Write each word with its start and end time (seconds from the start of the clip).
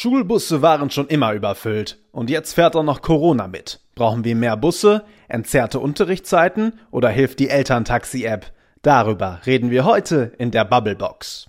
Schulbusse 0.00 0.62
waren 0.62 0.90
schon 0.90 1.08
immer 1.08 1.32
überfüllt. 1.32 1.98
Und 2.12 2.30
jetzt 2.30 2.52
fährt 2.52 2.76
auch 2.76 2.84
noch 2.84 3.02
Corona 3.02 3.48
mit. 3.48 3.80
Brauchen 3.96 4.22
wir 4.22 4.36
mehr 4.36 4.56
Busse, 4.56 5.04
entzerrte 5.26 5.80
Unterrichtszeiten 5.80 6.78
oder 6.92 7.08
hilft 7.08 7.40
die 7.40 7.48
Elterntaxi-App? 7.48 8.52
Darüber 8.82 9.40
reden 9.44 9.72
wir 9.72 9.84
heute 9.84 10.32
in 10.38 10.52
der 10.52 10.64
Bubblebox. 10.66 11.48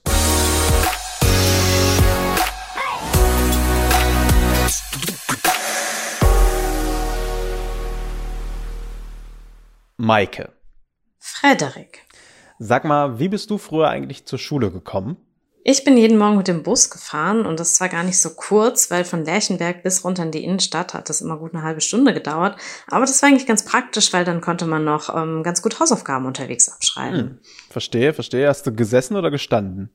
Maike. 9.98 10.54
Frederik. 11.20 12.00
Sag 12.58 12.84
mal, 12.84 13.20
wie 13.20 13.30
bist 13.30 13.52
du 13.52 13.60
früher 13.60 13.90
eigentlich 13.90 14.26
zur 14.26 14.40
Schule 14.40 14.72
gekommen? 14.72 15.18
Ich 15.64 15.84
bin 15.84 15.98
jeden 15.98 16.18
Morgen 16.18 16.38
mit 16.38 16.48
dem 16.48 16.64
Bus 16.64 16.90
gefahren 16.90 17.46
und 17.46 17.60
das 17.60 17.80
war 17.82 17.90
gar 17.90 18.04
nicht 18.04 18.20
so 18.20 18.30
kurz, 18.30 18.90
weil 18.90 19.04
von 19.04 19.26
Lerchenberg 19.26 19.84
bis 19.84 20.06
runter 20.06 20.24
in 20.24 20.32
die 20.32 20.44
Innenstadt 20.44 20.94
hat 20.94 21.10
das 21.10 21.22
immer 21.22 21.38
gut 21.38 21.54
eine 21.54 21.64
halbe 21.64 21.82
Stunde 21.82 22.14
gedauert. 22.14 22.58
Aber 22.88 23.02
das 23.06 23.22
war 23.22 23.30
eigentlich 23.30 23.46
ganz 23.46 23.66
praktisch, 23.66 24.14
weil 24.14 24.24
dann 24.24 24.42
konnte 24.42 24.66
man 24.66 24.86
noch 24.86 25.14
ähm, 25.16 25.44
ganz 25.44 25.62
gut 25.62 25.80
Hausaufgaben 25.80 26.26
unterwegs 26.26 26.70
abschreiben. 26.70 27.20
Hm. 27.20 27.40
Verstehe, 27.70 28.14
verstehe. 28.14 28.48
Hast 28.48 28.66
du 28.66 28.74
gesessen 28.74 29.18
oder 29.18 29.32
gestanden? 29.32 29.90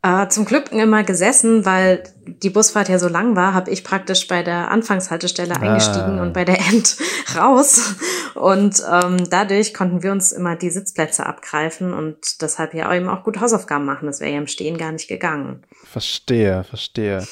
Äh, 0.00 0.28
zum 0.28 0.44
Glück 0.44 0.70
immer 0.70 1.02
gesessen, 1.02 1.64
weil 1.66 2.04
die 2.24 2.50
Busfahrt 2.50 2.88
ja 2.88 3.00
so 3.00 3.08
lang 3.08 3.34
war, 3.34 3.52
habe 3.52 3.70
ich 3.70 3.82
praktisch 3.82 4.28
bei 4.28 4.44
der 4.44 4.70
Anfangshaltestelle 4.70 5.56
ah. 5.56 5.60
eingestiegen 5.60 6.20
und 6.20 6.32
bei 6.32 6.44
der 6.44 6.58
End 6.68 6.96
raus. 7.36 7.96
Und 8.34 8.80
ähm, 8.92 9.28
dadurch 9.28 9.74
konnten 9.74 10.04
wir 10.04 10.12
uns 10.12 10.30
immer 10.30 10.54
die 10.54 10.70
Sitzplätze 10.70 11.26
abgreifen 11.26 11.92
und 11.92 12.40
deshalb 12.42 12.74
ja 12.74 12.94
eben 12.94 13.08
auch 13.08 13.24
gut 13.24 13.40
Hausaufgaben 13.40 13.84
machen. 13.84 14.06
Das 14.06 14.20
wäre 14.20 14.30
ja 14.30 14.38
im 14.38 14.46
Stehen 14.46 14.78
gar 14.78 14.92
nicht 14.92 15.08
gegangen. 15.08 15.62
Verstehe, 15.84 16.62
verstehe. 16.62 17.26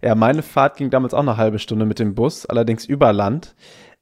Ja, 0.00 0.14
meine 0.14 0.42
Fahrt 0.42 0.76
ging 0.76 0.90
damals 0.90 1.14
auch 1.14 1.20
eine 1.20 1.36
halbe 1.36 1.58
Stunde 1.58 1.86
mit 1.86 1.98
dem 1.98 2.14
Bus, 2.14 2.46
allerdings 2.46 2.84
über 2.84 3.12
Land. 3.12 3.54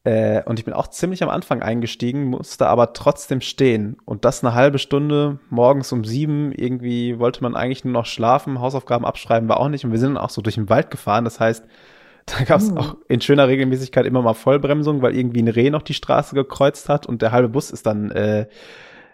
Äh, 0.05 0.42
und 0.45 0.58
ich 0.58 0.64
bin 0.64 0.75
auch 0.75 0.89
ziemlich 0.89 1.22
am 1.22 1.28
Anfang 1.28 1.62
eingestiegen, 1.62 2.25
musste 2.25 2.67
aber 2.67 2.92
trotzdem 2.92 3.41
stehen. 3.41 3.97
Und 4.05 4.25
das 4.25 4.42
eine 4.42 4.55
halbe 4.55 4.78
Stunde 4.78 5.39
morgens 5.48 5.92
um 5.92 6.05
sieben. 6.05 6.53
Irgendwie 6.53 7.19
wollte 7.19 7.42
man 7.42 7.55
eigentlich 7.55 7.84
nur 7.84 7.92
noch 7.92 8.06
schlafen, 8.06 8.61
Hausaufgaben 8.61 9.05
abschreiben 9.05 9.48
war 9.48 9.61
auch 9.61 9.69
nicht. 9.69 9.84
Und 9.84 9.92
wir 9.92 9.98
sind 9.98 10.14
dann 10.14 10.25
auch 10.25 10.31
so 10.31 10.42
durch 10.42 10.56
den 10.56 10.69
Wald 10.69 10.91
gefahren. 10.91 11.25
Das 11.25 11.39
heißt, 11.39 11.64
da 12.27 12.44
gab 12.44 12.59
es 12.59 12.70
uh. 12.70 12.77
auch 12.77 12.97
in 13.09 13.20
schöner 13.20 13.48
Regelmäßigkeit 13.48 14.06
immer 14.06 14.22
mal 14.22 14.34
Vollbremsung, 14.34 15.03
weil 15.03 15.17
irgendwie 15.17 15.42
ein 15.42 15.48
Reh 15.48 15.70
noch 15.70 15.83
die 15.83 15.94
Straße 15.94 16.34
gekreuzt 16.34 16.89
hat 16.89 17.06
und 17.06 17.22
der 17.22 17.33
halbe 17.33 17.48
Bus 17.48 17.70
ist 17.70 17.87
dann, 17.87 18.11
äh, 18.11 18.47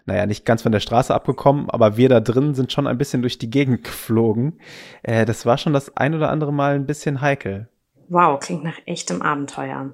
naja, 0.07 0.27
nicht 0.27 0.45
ganz 0.47 0.63
von 0.63 0.73
der 0.73 0.81
Straße 0.81 1.15
abgekommen, 1.15 1.69
aber 1.71 1.97
wir 1.97 2.09
da 2.09 2.21
drin 2.21 2.55
sind 2.55 2.73
schon 2.73 2.87
ein 2.87 2.99
bisschen 2.99 3.23
durch 3.23 3.39
die 3.39 3.51
Gegend 3.51 3.85
geflogen. 3.85 4.59
Äh, 5.03 5.27
das 5.27 5.47
war 5.47 5.59
schon 5.59 5.73
das 5.73 5.97
ein 5.97 6.15
oder 6.15 6.31
andere 6.31 6.53
Mal 6.53 6.75
ein 6.75 6.87
bisschen 6.87 7.21
heikel. 7.21 7.69
Wow, 8.09 8.41
klingt 8.41 8.65
nach 8.65 8.79
echtem 8.87 9.21
Abenteuer. 9.21 9.91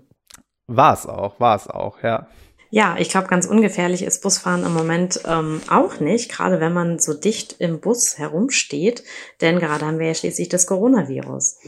War 0.66 0.94
es 0.94 1.06
auch, 1.06 1.38
war 1.40 1.56
es 1.56 1.68
auch, 1.68 2.02
ja. 2.02 2.26
Ja, 2.70 2.96
ich 2.98 3.08
glaube, 3.08 3.28
ganz 3.28 3.46
ungefährlich 3.46 4.02
ist 4.02 4.22
Busfahren 4.22 4.64
im 4.64 4.74
Moment 4.74 5.20
ähm, 5.26 5.60
auch 5.70 6.00
nicht, 6.00 6.32
gerade 6.32 6.58
wenn 6.58 6.72
man 6.72 6.98
so 6.98 7.14
dicht 7.14 7.56
im 7.60 7.78
Bus 7.78 8.18
herumsteht, 8.18 9.04
denn 9.40 9.60
gerade 9.60 9.86
haben 9.86 10.00
wir 10.00 10.08
ja 10.08 10.14
schließlich 10.14 10.48
das 10.48 10.66
Coronavirus. 10.66 11.58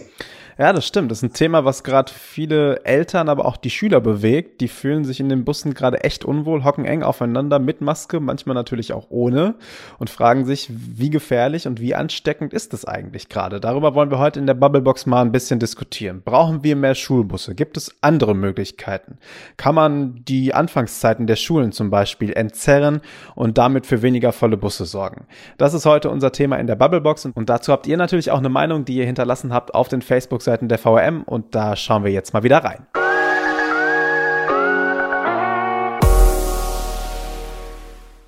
Ja, 0.58 0.72
das 0.72 0.86
stimmt. 0.86 1.10
Das 1.10 1.18
ist 1.18 1.22
ein 1.22 1.34
Thema, 1.34 1.66
was 1.66 1.84
gerade 1.84 2.10
viele 2.10 2.82
Eltern, 2.86 3.28
aber 3.28 3.44
auch 3.44 3.58
die 3.58 3.68
Schüler 3.68 4.00
bewegt. 4.00 4.62
Die 4.62 4.68
fühlen 4.68 5.04
sich 5.04 5.20
in 5.20 5.28
den 5.28 5.44
Bussen 5.44 5.74
gerade 5.74 6.02
echt 6.02 6.24
unwohl, 6.24 6.64
hocken 6.64 6.86
eng 6.86 7.02
aufeinander 7.02 7.58
mit 7.58 7.82
Maske, 7.82 8.20
manchmal 8.20 8.54
natürlich 8.54 8.94
auch 8.94 9.08
ohne 9.10 9.56
und 9.98 10.08
fragen 10.08 10.46
sich, 10.46 10.70
wie 10.70 11.10
gefährlich 11.10 11.66
und 11.66 11.78
wie 11.78 11.94
ansteckend 11.94 12.54
ist 12.54 12.72
es 12.72 12.86
eigentlich 12.86 13.28
gerade? 13.28 13.60
Darüber 13.60 13.94
wollen 13.94 14.10
wir 14.10 14.18
heute 14.18 14.40
in 14.40 14.46
der 14.46 14.54
Bubblebox 14.54 15.04
mal 15.04 15.20
ein 15.20 15.30
bisschen 15.30 15.58
diskutieren. 15.58 16.22
Brauchen 16.24 16.64
wir 16.64 16.74
mehr 16.74 16.94
Schulbusse? 16.94 17.54
Gibt 17.54 17.77
es 17.77 17.94
andere 18.00 18.34
Möglichkeiten? 18.34 19.18
Kann 19.58 19.74
man 19.74 20.24
die 20.24 20.54
Anfangszeiten 20.54 21.27
der 21.27 21.36
Schulen 21.36 21.72
zum 21.72 21.90
Beispiel 21.90 22.32
entzerren 22.32 23.02
und 23.34 23.58
damit 23.58 23.84
für 23.84 24.00
weniger 24.00 24.33
volle 24.33 24.56
Busse 24.56 24.86
sorgen? 24.86 25.27
Das 25.58 25.74
ist 25.74 25.84
heute 25.84 26.08
unser 26.08 26.33
Thema 26.33 26.56
in 26.56 26.66
der 26.66 26.77
Bubblebox 26.77 27.27
und 27.27 27.50
dazu 27.50 27.72
habt 27.72 27.86
ihr 27.86 27.98
natürlich 27.98 28.30
auch 28.30 28.39
eine 28.39 28.48
Meinung, 28.48 28.86
die 28.86 28.96
ihr 28.96 29.05
hinterlassen 29.05 29.52
habt 29.52 29.74
auf 29.74 29.89
den 29.89 30.00
Facebook 30.00 30.45
Webseiten 30.46 30.68
der 30.68 30.79
VRM 30.79 31.23
und 31.23 31.55
da 31.55 31.77
schauen 31.77 32.05
wir 32.05 32.12
jetzt 32.12 32.33
mal 32.33 32.42
wieder 32.42 32.58
rein. 32.58 32.86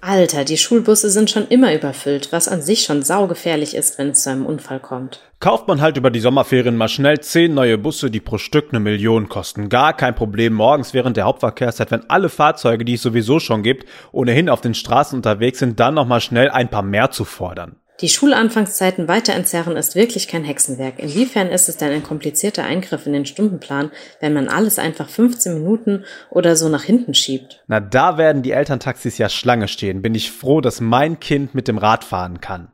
Alter, 0.00 0.44
die 0.44 0.56
Schulbusse 0.56 1.10
sind 1.10 1.28
schon 1.28 1.46
immer 1.48 1.74
überfüllt, 1.74 2.32
was 2.32 2.48
an 2.48 2.62
sich 2.62 2.82
schon 2.82 3.02
saugefährlich 3.02 3.76
ist, 3.76 3.98
wenn 3.98 4.10
es 4.10 4.22
zu 4.22 4.30
einem 4.30 4.46
Unfall 4.46 4.80
kommt. 4.80 5.20
Kauft 5.38 5.68
man 5.68 5.82
halt 5.82 5.98
über 5.98 6.10
die 6.10 6.20
Sommerferien 6.20 6.76
mal 6.76 6.88
schnell 6.88 7.20
zehn 7.20 7.52
neue 7.52 7.76
Busse, 7.76 8.10
die 8.10 8.20
pro 8.20 8.38
Stück 8.38 8.68
eine 8.70 8.80
Million 8.80 9.28
kosten. 9.28 9.68
Gar 9.68 9.92
kein 9.92 10.14
Problem 10.14 10.54
morgens 10.54 10.94
während 10.94 11.18
der 11.18 11.24
Hauptverkehrszeit, 11.24 11.90
wenn 11.90 12.08
alle 12.08 12.30
Fahrzeuge, 12.30 12.86
die 12.86 12.94
es 12.94 13.02
sowieso 13.02 13.38
schon 13.38 13.62
gibt, 13.62 13.86
ohnehin 14.10 14.48
auf 14.48 14.62
den 14.62 14.74
Straßen 14.74 15.14
unterwegs 15.14 15.58
sind, 15.58 15.78
dann 15.78 15.94
nochmal 15.94 16.22
schnell 16.22 16.48
ein 16.48 16.70
paar 16.70 16.82
mehr 16.82 17.10
zu 17.10 17.26
fordern. 17.26 17.76
Die 18.00 18.08
Schulanfangszeiten 18.08 19.08
weiter 19.08 19.34
entzerren 19.34 19.76
ist 19.76 19.96
wirklich 19.96 20.28
kein 20.28 20.44
Hexenwerk. 20.44 21.00
Inwiefern 21.00 21.48
ist 21.48 21.68
es 21.68 21.78
denn 21.78 21.90
ein 21.90 22.04
komplizierter 22.04 22.62
Eingriff 22.62 23.06
in 23.06 23.12
den 23.12 23.26
Stundenplan, 23.26 23.90
wenn 24.20 24.32
man 24.32 24.48
alles 24.48 24.78
einfach 24.78 25.08
15 25.08 25.54
Minuten 25.54 26.04
oder 26.30 26.54
so 26.54 26.68
nach 26.68 26.84
hinten 26.84 27.14
schiebt? 27.14 27.64
Na, 27.66 27.80
da 27.80 28.16
werden 28.16 28.42
die 28.42 28.52
Elterntaxis 28.52 29.18
ja 29.18 29.28
Schlange 29.28 29.66
stehen. 29.66 30.00
Bin 30.00 30.14
ich 30.14 30.30
froh, 30.30 30.60
dass 30.60 30.80
mein 30.80 31.18
Kind 31.18 31.56
mit 31.56 31.66
dem 31.66 31.76
Rad 31.76 32.04
fahren 32.04 32.40
kann. 32.40 32.68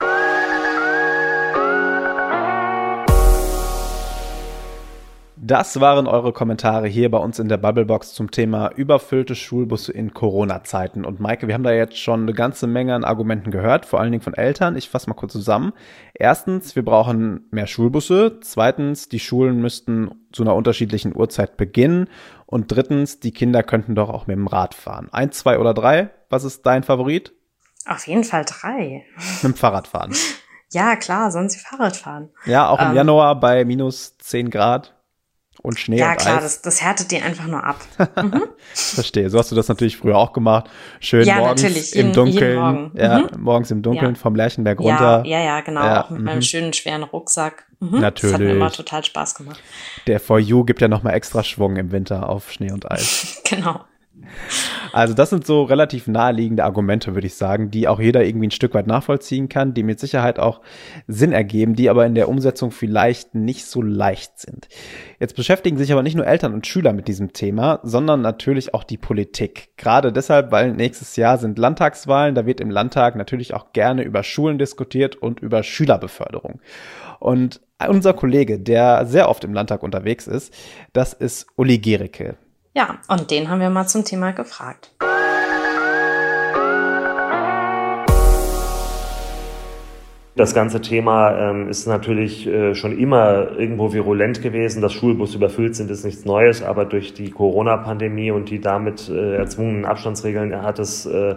Das 5.47 5.79
waren 5.79 6.07
eure 6.07 6.33
Kommentare 6.33 6.89
hier 6.89 7.11
bei 7.11 7.19
uns 7.19 7.39
in 7.39 7.51
der 7.51 7.59
Bubblebox 7.59 8.15
zum 8.15 8.31
Thema 8.31 8.71
überfüllte 8.77 9.35
Schulbusse 9.35 9.93
in 9.93 10.15
Corona-Zeiten. 10.15 11.05
Und 11.05 11.21
Maike, 11.21 11.49
wir 11.49 11.55
haben 11.55 11.65
da 11.65 11.71
jetzt 11.71 11.99
schon 11.99 12.23
eine 12.23 12.33
ganze 12.33 12.67
Menge 12.67 12.95
an 12.95 13.05
Argumenten 13.05 13.51
gehört, 13.51 13.85
vor 13.85 14.01
allen 14.01 14.11
Dingen 14.11 14.23
von 14.23 14.33
Eltern. 14.33 14.75
Ich 14.75 14.89
fasse 14.89 15.07
mal 15.11 15.17
kurz 15.17 15.33
zusammen. 15.33 15.75
Erstens, 16.15 16.77
wir 16.77 16.83
brauchen 16.83 17.47
mehr 17.51 17.67
Schulbusse. 17.67 18.39
Zweitens, 18.41 19.11
die 19.11 19.21
Schulen 19.21 19.61
müssten 19.61 20.13
zu 20.33 20.45
einer 20.45 20.55
unterschiedlichen 20.55 21.15
Uhrzeit 21.15 21.59
beginnen. 21.59 22.09
Und 22.47 22.69
drittens, 22.69 23.21
die 23.21 23.33
Kinder 23.33 23.63
könnten 23.63 23.95
doch 23.95 24.09
auch 24.09 24.27
mit 24.27 24.39
dem 24.39 24.47
Rad 24.47 24.73
fahren. 24.73 25.11
Eins, 25.13 25.41
zwei 25.41 25.59
oder 25.59 25.75
drei? 25.75 26.09
Was 26.31 26.45
ist 26.45 26.65
dein 26.65 26.85
Favorit? 26.85 27.35
Auf 27.85 28.07
jeden 28.07 28.25
Fall 28.25 28.47
drei. 28.47 29.05
Mit 29.43 29.43
dem 29.43 29.55
Fahrrad 29.55 29.89
fahren. 29.89 30.15
Ja, 30.71 30.97
klar, 30.97 31.31
sollen 31.31 31.49
sie 31.49 31.61
Fahrrad 31.61 31.97
fahren. 31.97 32.31
Ja, 32.47 32.69
auch 32.69 32.81
im 32.81 32.89
ähm, 32.89 32.95
Januar 32.97 33.39
bei 33.39 33.65
minus 33.65 34.19
zehn 34.19 34.51
Grad 34.51 34.94
und 35.65 35.81
Schnee 35.81 35.99
ja, 35.99 36.11
und 36.11 36.19
klar, 36.19 36.37
Eis. 36.37 36.43
das, 36.43 36.63
das 36.63 36.83
härtet 36.83 37.11
die 37.11 37.23
einfach 37.23 37.47
nur 37.47 37.65
ab. 37.65 37.81
Mhm. 38.25 38.45
Verstehe. 38.75 39.29
So 39.29 39.39
hast 39.39 39.51
du 39.51 39.57
das 39.57 39.69
natürlich 39.69 39.97
früher 39.97 40.17
auch 40.17 40.33
gemacht. 40.33 40.71
Schön 41.01 41.27
ja, 41.27 41.37
morgens 41.37 41.63
natürlich. 41.63 41.97
im 41.97 42.13
Dunkeln. 42.13 42.59
Morgen. 42.59 42.93
Ja, 42.95 43.19
mhm. 43.19 43.29
morgens 43.43 43.71
im 43.71 43.83
Dunkeln 43.83 44.15
ja. 44.15 44.21
vom 44.21 44.35
Lerchenberg 44.35 44.79
runter. 44.79 45.23
Ja, 45.27 45.39
ja, 45.39 45.45
ja 45.45 45.61
genau. 45.61 45.83
Ja. 45.83 46.05
Auch 46.05 46.11
mit 46.11 46.23
meinem 46.23 46.37
mhm. 46.37 46.43
schönen 46.43 46.73
schweren 46.73 47.03
Rucksack. 47.03 47.67
Mhm. 47.81 48.01
Natürlich. 48.01 48.33
Das 48.33 48.41
hat 48.41 48.47
mir 48.47 48.53
immer 48.53 48.71
total 48.71 49.05
Spaß 49.05 49.35
gemacht. 49.35 49.61
Der 50.07 50.21
For 50.21 50.39
You 50.39 50.65
gibt 50.65 50.81
ja 50.81 50.89
nochmal 50.89 51.15
extra 51.15 51.43
Schwung 51.43 51.77
im 51.77 51.93
Winter 51.93 52.29
auf 52.29 52.53
Schnee 52.53 52.71
und 52.71 52.91
Eis. 52.91 53.43
genau. 53.49 53.81
Also 54.93 55.15
das 55.15 55.31
sind 55.31 55.47
so 55.47 55.65
relativ 55.65 56.07
naheliegende 56.07 56.65
Argumente, 56.65 57.15
würde 57.15 57.27
ich 57.27 57.35
sagen, 57.35 57.71
die 57.71 57.89
auch 57.89 58.01
jeder 58.01 58.25
irgendwie 58.25 58.47
ein 58.47 58.53
Stück 58.53 58.75
weit 58.75 58.87
nachvollziehen 58.87 59.49
kann, 59.49 59.75
die 59.75 59.83
mit 59.83 59.99
Sicherheit 59.99 60.39
auch 60.39 60.61
Sinn 61.09 61.33
ergeben, 61.33 61.75
die 61.75 61.91
aber 61.91 62.07
in 62.07 62.15
der 62.15 62.29
Umsetzung 62.29 62.71
vielleicht 62.71 63.35
nicht 63.35 63.67
so 63.67 63.83
leicht 63.83 64.39
sind. 64.39 64.69
Jetzt 65.19 65.37
beschäftigen 65.37 65.77
sich 65.77 65.93
aber 65.93 66.03
nicht 66.03 66.15
nur 66.15 66.27
Eltern 66.27 66.55
und 66.55 66.67
Schüler 66.67 66.93
mit 66.93 67.09
diesem 67.09 67.33
Thema, 67.33 67.81
sondern 67.83 68.21
natürlich 68.21 68.75
auch 68.75 68.85
die 68.85 68.99
Politik. 68.99 69.71
Gerade 69.77 70.13
deshalb, 70.13 70.53
weil 70.53 70.73
nächstes 70.73 71.17
Jahr 71.17 71.39
sind 71.39 71.59
Landtagswahlen, 71.59 72.35
da 72.35 72.47
wird 72.47 72.61
im 72.61 72.71
Landtag 72.71 73.17
natürlich 73.17 73.55
auch 73.55 73.73
gerne 73.73 74.03
über 74.03 74.23
Schulen 74.23 74.59
diskutiert 74.59 75.17
und 75.17 75.41
über 75.41 75.63
Schülerbeförderung. 75.63 76.61
Und 77.19 77.61
unser 77.89 78.13
Kollege, 78.13 78.59
der 78.59 79.07
sehr 79.07 79.29
oft 79.29 79.45
im 79.45 79.55
Landtag 79.55 79.83
unterwegs 79.83 80.27
ist, 80.27 80.55
das 80.93 81.13
ist 81.13 81.47
Uli 81.57 81.79
Gericke. 81.79 82.37
Ja, 82.77 82.99
und 83.07 83.31
den 83.31 83.49
haben 83.49 83.61
wir 83.61 83.71
mal 83.71 83.87
zum 83.87 84.05
Thema 84.05 84.33
gefragt. 84.33 84.91
Das 90.37 90.53
ganze 90.53 90.81
Thema 90.81 91.51
ähm, 91.51 91.69
ist 91.69 91.87
natürlich 91.87 92.49
äh, 92.49 92.75
schon 92.75 92.99
immer 92.99 93.53
irgendwo 93.57 93.93
virulent 93.93 94.43
gewesen. 94.43 94.83
Dass 94.83 94.93
Schulbusse 94.93 95.37
überfüllt 95.37 95.77
sind, 95.77 95.89
ist 95.93 96.05
nichts 96.05 96.25
Neues, 96.25 96.65
aber 96.65 96.85
durch 96.85 97.15
die 97.15 97.31
Corona-Pandemie 97.31 98.33
und 98.33 98.51
die 98.51 98.61
damit 98.61 99.09
äh, 99.09 99.37
erzwungenen 99.37 99.85
Abstandsregeln 99.85 100.61
hat 100.61 100.81
es 100.81 101.07
äh, 101.07 101.37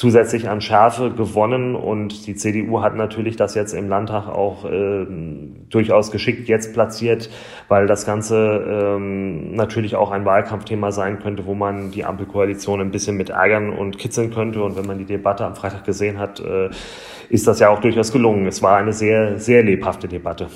zusätzlich 0.00 0.48
an 0.48 0.62
Schärfe 0.62 1.10
gewonnen 1.10 1.76
und 1.76 2.26
die 2.26 2.34
CDU 2.34 2.80
hat 2.80 2.96
natürlich 2.96 3.36
das 3.36 3.54
jetzt 3.54 3.74
im 3.74 3.90
Landtag 3.90 4.28
auch 4.28 4.64
äh, 4.64 5.06
durchaus 5.68 6.10
geschickt 6.10 6.48
jetzt 6.48 6.72
platziert, 6.72 7.28
weil 7.68 7.86
das 7.86 8.06
Ganze 8.06 8.96
ähm, 8.96 9.54
natürlich 9.54 9.96
auch 9.96 10.10
ein 10.10 10.24
Wahlkampfthema 10.24 10.90
sein 10.90 11.18
könnte, 11.18 11.44
wo 11.44 11.52
man 11.52 11.90
die 11.90 12.06
Ampelkoalition 12.06 12.80
ein 12.80 12.90
bisschen 12.90 13.18
mit 13.18 13.28
ärgern 13.28 13.68
und 13.76 13.98
kitzeln 13.98 14.32
könnte. 14.32 14.62
Und 14.62 14.74
wenn 14.74 14.86
man 14.86 14.96
die 14.96 15.04
Debatte 15.04 15.44
am 15.44 15.54
Freitag 15.54 15.84
gesehen 15.84 16.18
hat, 16.18 16.40
äh, 16.40 16.70
ist 17.28 17.46
das 17.46 17.60
ja 17.60 17.68
auch 17.68 17.82
durchaus 17.82 18.10
gelungen. 18.10 18.46
Es 18.46 18.62
war 18.62 18.78
eine 18.78 18.94
sehr, 18.94 19.38
sehr 19.38 19.62
lebhafte 19.62 20.08
Debatte. 20.08 20.46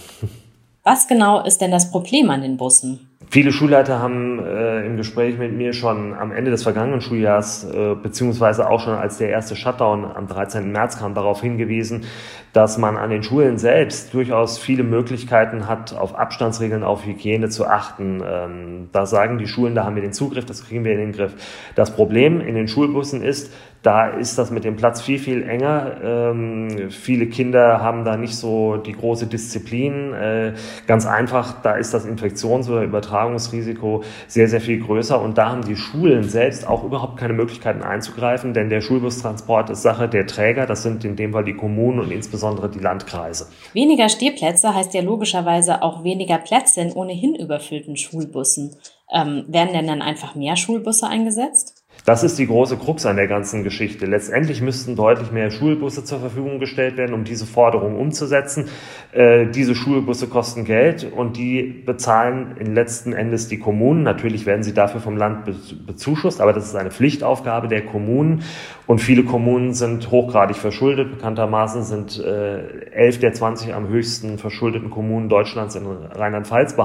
Was 0.85 1.07
genau 1.07 1.45
ist 1.45 1.61
denn 1.61 1.71
das 1.71 1.91
Problem 1.91 2.31
an 2.31 2.41
den 2.41 2.57
Bussen? 2.57 3.11
Viele 3.35 3.51
Schulleiter 3.51 3.99
haben 3.99 4.39
äh, 4.39 4.87
im 4.87 4.97
Gespräch 4.97 5.37
mit 5.39 5.53
mir 5.53 5.73
schon 5.73 6.15
am 6.15 6.31
Ende 6.31 6.53
des 6.53 6.63
vergangenen 6.63 7.01
Schuljahrs, 7.01 7.65
äh, 7.65 7.97
beziehungsweise 8.01 8.71
auch 8.71 8.79
schon 8.79 8.95
als 8.95 9.19
der 9.19 9.31
erste 9.31 9.57
Shutdown 9.57 10.05
am 10.05 10.29
13. 10.29 10.71
März 10.71 11.01
kam, 11.01 11.15
darauf 11.15 11.41
hingewiesen, 11.41 12.05
dass 12.53 12.79
man 12.79 12.97
an 12.97 13.11
den 13.11 13.25
Schulen 13.25 13.59
selbst 13.59 14.15
durchaus 14.15 14.61
viele 14.61 14.85
Möglichkeiten 14.85 15.67
hat, 15.67 15.97
auf 15.97 16.17
Abstandsregeln, 16.17 16.85
auf 16.85 17.05
Hygiene 17.05 17.49
zu 17.49 17.67
achten. 17.67 18.23
Ähm, 18.25 18.89
da 18.93 19.05
sagen 19.05 19.39
die 19.39 19.49
Schulen, 19.49 19.75
da 19.75 19.83
haben 19.83 19.97
wir 19.97 20.03
den 20.03 20.13
Zugriff, 20.13 20.45
das 20.45 20.65
kriegen 20.65 20.85
wir 20.85 20.93
in 20.93 20.99
den 20.99 21.13
Griff. 21.13 21.35
Das 21.75 21.93
Problem 21.93 22.41
in 22.41 22.55
den 22.55 22.69
Schulbussen 22.69 23.21
ist, 23.21 23.53
da 23.85 24.09
ist 24.09 24.39
das 24.39 24.51
mit 24.51 24.65
dem 24.65 24.77
Platz 24.77 25.03
viel, 25.03 25.19
viel 25.19 25.43
enger. 25.43 25.99
Ähm, 26.03 26.89
viele 26.89 27.27
Kinder 27.27 27.83
haben 27.83 28.07
da 28.07 28.17
nicht 28.17 28.35
so 28.35 28.79
die 28.79 28.93
große 28.93 29.27
Disziplin. 29.27 30.15
Äh, 30.15 30.55
ganz 30.87 31.05
einfach, 31.05 31.61
da 31.61 31.75
ist 31.75 31.93
das 31.93 32.07
Infektions- 32.07 32.71
oder 32.71 32.83
Übertragungsrisiko 32.83 34.03
sehr, 34.27 34.49
sehr 34.49 34.63
viel 34.63 34.81
größer. 34.81 35.21
Und 35.21 35.37
da 35.37 35.51
haben 35.51 35.67
die 35.67 35.77
Schulen 35.77 36.25
selbst 36.25 36.67
auch 36.67 36.83
überhaupt 36.83 37.19
keine 37.19 37.35
Möglichkeiten 37.35 37.83
einzugreifen, 37.83 38.55
denn 38.55 38.71
der 38.71 38.81
Schulbustransport 38.81 39.69
ist 39.69 39.83
Sache 39.83 40.09
der 40.09 40.27
Träger. 40.27 40.65
Das 40.65 40.83
sind 40.83 41.05
in 41.05 41.15
dem 41.17 41.35
Fall 41.35 41.45
die 41.45 41.55
Kommunen 41.55 42.01
und 42.01 42.11
insbesondere 42.11 42.71
die 42.71 42.79
Landkreise. 42.79 43.49
Weniger 43.75 44.09
Stehplätze 44.09 44.75
heißt 44.75 44.95
ja 44.95 45.03
logischerweise 45.03 45.83
auch 45.83 46.05
weniger 46.05 46.39
Plätze 46.39 46.81
in 46.81 46.93
ohnehin 46.93 47.35
überfüllten 47.35 47.99
Schulbussen. 47.99 48.77
Ähm, 49.13 49.45
werden 49.49 49.75
denn 49.75 49.87
dann 49.87 50.01
einfach 50.01 50.35
mehr 50.35 50.57
Schulbusse 50.57 51.07
eingesetzt? 51.07 51.74
Das 52.05 52.23
ist 52.23 52.39
die 52.39 52.47
große 52.47 52.77
Krux 52.77 53.07
an 53.07 53.17
der 53.17 53.29
ganzen 53.29 53.65
Geschichte. 53.65 54.05
Letztendlich 54.05 54.61
müssten 54.61 54.95
deutlich 54.95 55.33
mehr 55.33 55.51
Schulbusse 55.51 56.05
zur 56.05 56.21
Verfügung 56.21 56.59
gestellt 56.59 56.99
werden, 56.99 57.15
um 57.15 57.25
diese 57.25 57.47
Forderung 57.47 57.99
umzusetzen. 57.99 58.67
Äh, 59.13 59.47
diese 59.47 59.75
Schulbusse 59.75 60.27
kosten 60.29 60.67
Geld 60.67 61.11
und 61.11 61.39
die 61.39 61.63
bezahlen 61.63 62.57
in 62.59 62.75
letzten 62.75 63.15
Endes 63.15 63.49
die 63.49 63.59
Kommunen. 63.59 64.03
Natürlich 64.03 64.45
werden 64.45 64.63
sie 64.63 64.75
dafür 64.75 65.01
vom 65.01 65.17
Land 65.17 65.47
bezuschusst, 65.87 66.43
aber 66.43 66.53
das 66.53 66.67
ist 66.67 66.77
eine 66.77 66.91
Pflichtaufgabe 66.91 67.69
der 67.69 67.87
Kommunen. 67.87 68.43
Und 68.87 68.99
viele 68.99 69.25
Kommunen 69.25 69.73
sind 69.73 70.11
hochgradig 70.11 70.59
verschuldet. 70.59 71.11
Bekanntermaßen 71.11 71.85
sind 71.85 72.23
äh, 72.23 72.91
elf 72.91 73.19
der 73.19 73.33
20 73.33 73.73
am 73.73 73.89
höchsten 73.89 74.37
verschuldeten 74.37 74.91
Kommunen 74.91 75.31
Deutschlands 75.31 75.75
in 75.75 75.87
Rheinland-Pfalz 75.87 76.77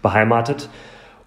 beheimatet. 0.00 0.70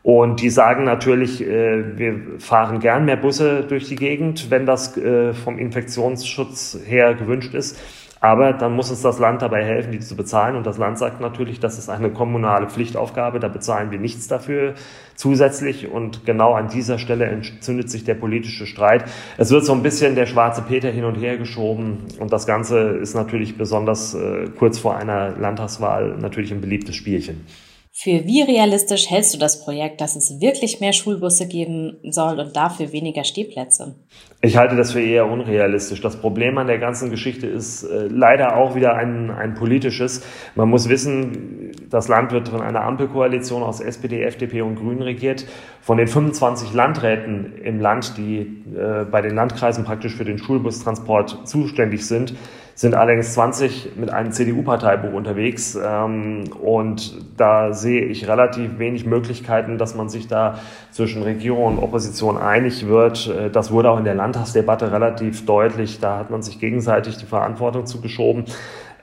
Und 0.01 0.41
die 0.41 0.49
sagen 0.49 0.85
natürlich, 0.85 1.45
äh, 1.45 1.97
wir 1.97 2.39
fahren 2.39 2.79
gern 2.79 3.05
mehr 3.05 3.17
Busse 3.17 3.65
durch 3.67 3.89
die 3.89 3.97
Gegend, 3.97 4.49
wenn 4.49 4.65
das 4.65 4.95
äh, 4.97 5.33
vom 5.33 5.57
Infektionsschutz 5.59 6.79
her 6.85 7.15
gewünscht 7.15 7.53
ist. 7.53 7.77
Aber 8.21 8.51
dann 8.51 8.75
muss 8.75 8.89
uns 8.89 9.01
das 9.01 9.17
Land 9.17 9.41
dabei 9.41 9.63
helfen, 9.63 9.91
die 9.91 9.99
zu 9.99 10.15
bezahlen. 10.15 10.55
Und 10.57 10.65
das 10.65 10.77
Land 10.77 10.97
sagt 10.97 11.21
natürlich, 11.21 11.59
das 11.59 11.77
ist 11.77 11.89
eine 11.89 12.09
kommunale 12.09 12.67
Pflichtaufgabe, 12.67 13.39
da 13.39 13.47
bezahlen 13.47 13.91
wir 13.91 13.99
nichts 13.99 14.27
dafür 14.27 14.73
zusätzlich. 15.15 15.89
Und 15.89 16.25
genau 16.25 16.53
an 16.53 16.67
dieser 16.67 16.97
Stelle 16.97 17.25
entzündet 17.25 17.89
sich 17.89 18.03
der 18.03 18.15
politische 18.15 18.65
Streit. 18.65 19.05
Es 19.37 19.51
wird 19.51 19.65
so 19.65 19.73
ein 19.73 19.83
bisschen 19.83 20.15
der 20.15 20.25
schwarze 20.25 20.61
Peter 20.61 20.89
hin 20.89 21.05
und 21.05 21.15
her 21.15 21.37
geschoben. 21.37 21.99
Und 22.19 22.33
das 22.33 22.45
Ganze 22.45 22.89
ist 22.89 23.15
natürlich 23.15 23.57
besonders 23.57 24.13
äh, 24.15 24.47
kurz 24.57 24.79
vor 24.79 24.97
einer 24.97 25.37
Landtagswahl 25.37 26.17
natürlich 26.19 26.51
ein 26.51 26.61
beliebtes 26.61 26.95
Spielchen. 26.95 27.45
Für 27.91 28.23
wie 28.25 28.41
realistisch 28.41 29.09
hältst 29.09 29.33
du 29.33 29.39
das 29.39 29.65
Projekt, 29.65 29.99
dass 29.99 30.15
es 30.15 30.39
wirklich 30.39 30.79
mehr 30.79 30.93
Schulbusse 30.93 31.47
geben 31.47 31.97
soll 32.03 32.39
und 32.39 32.55
dafür 32.55 32.93
weniger 32.93 33.23
Stehplätze? 33.25 33.95
Ich 34.41 34.55
halte 34.55 34.77
das 34.77 34.93
für 34.93 35.01
eher 35.01 35.25
unrealistisch. 35.25 35.99
Das 35.99 36.15
Problem 36.15 36.57
an 36.57 36.67
der 36.67 36.77
ganzen 36.77 37.09
Geschichte 37.09 37.47
ist 37.47 37.83
äh, 37.83 38.07
leider 38.07 38.55
auch 38.55 38.75
wieder 38.75 38.95
ein, 38.95 39.31
ein 39.31 39.55
politisches. 39.55 40.23
Man 40.55 40.69
muss 40.69 40.87
wissen, 40.87 41.71
das 41.89 42.07
Land 42.07 42.31
wird 42.31 42.47
von 42.47 42.61
einer 42.61 42.83
Ampelkoalition 42.83 43.63
aus 43.63 43.81
SPD, 43.81 44.23
FDP 44.23 44.61
und 44.61 44.75
Grünen 44.75 45.01
regiert. 45.01 45.45
Von 45.81 45.97
den 45.97 46.07
25 46.07 46.73
Landräten 46.73 47.57
im 47.57 47.81
Land, 47.81 48.17
die 48.17 48.63
äh, 48.77 49.03
bei 49.11 49.21
den 49.21 49.35
Landkreisen 49.35 49.83
praktisch 49.83 50.15
für 50.15 50.25
den 50.25 50.37
Schulbustransport 50.37 51.47
zuständig 51.49 52.05
sind, 52.05 52.35
sind 52.79 52.95
allerdings 52.95 53.33
20 53.33 53.97
mit 53.97 54.09
einem 54.09 54.31
CDU-Parteibuch 54.31 55.11
unterwegs. 55.11 55.77
Ähm, 55.83 56.45
und 56.61 57.13
da 57.35 57.73
sehe 57.73 58.05
ich 58.05 58.29
relativ 58.29 58.79
wenig 58.79 59.05
Möglichkeiten, 59.05 59.77
dass 59.77 59.95
man 59.95 60.07
sich 60.07 60.29
da 60.29 60.59
zwischen 60.89 61.21
Regierung 61.21 61.65
und 61.65 61.83
Opposition 61.83 62.37
einig 62.37 62.87
wird. 62.87 63.27
Äh, 63.27 63.49
das 63.49 63.71
wurde 63.71 63.91
auch 63.91 63.97
in 63.97 64.05
der 64.05 64.15
Landtagsdebatte 64.15 64.93
relativ 64.93 65.45
deutlich. 65.45 65.99
Da 65.99 66.19
hat 66.19 66.29
man 66.29 66.41
sich 66.41 66.61
gegenseitig 66.61 67.17
die 67.17 67.25
Verantwortung 67.25 67.85
zugeschoben. 67.85 68.45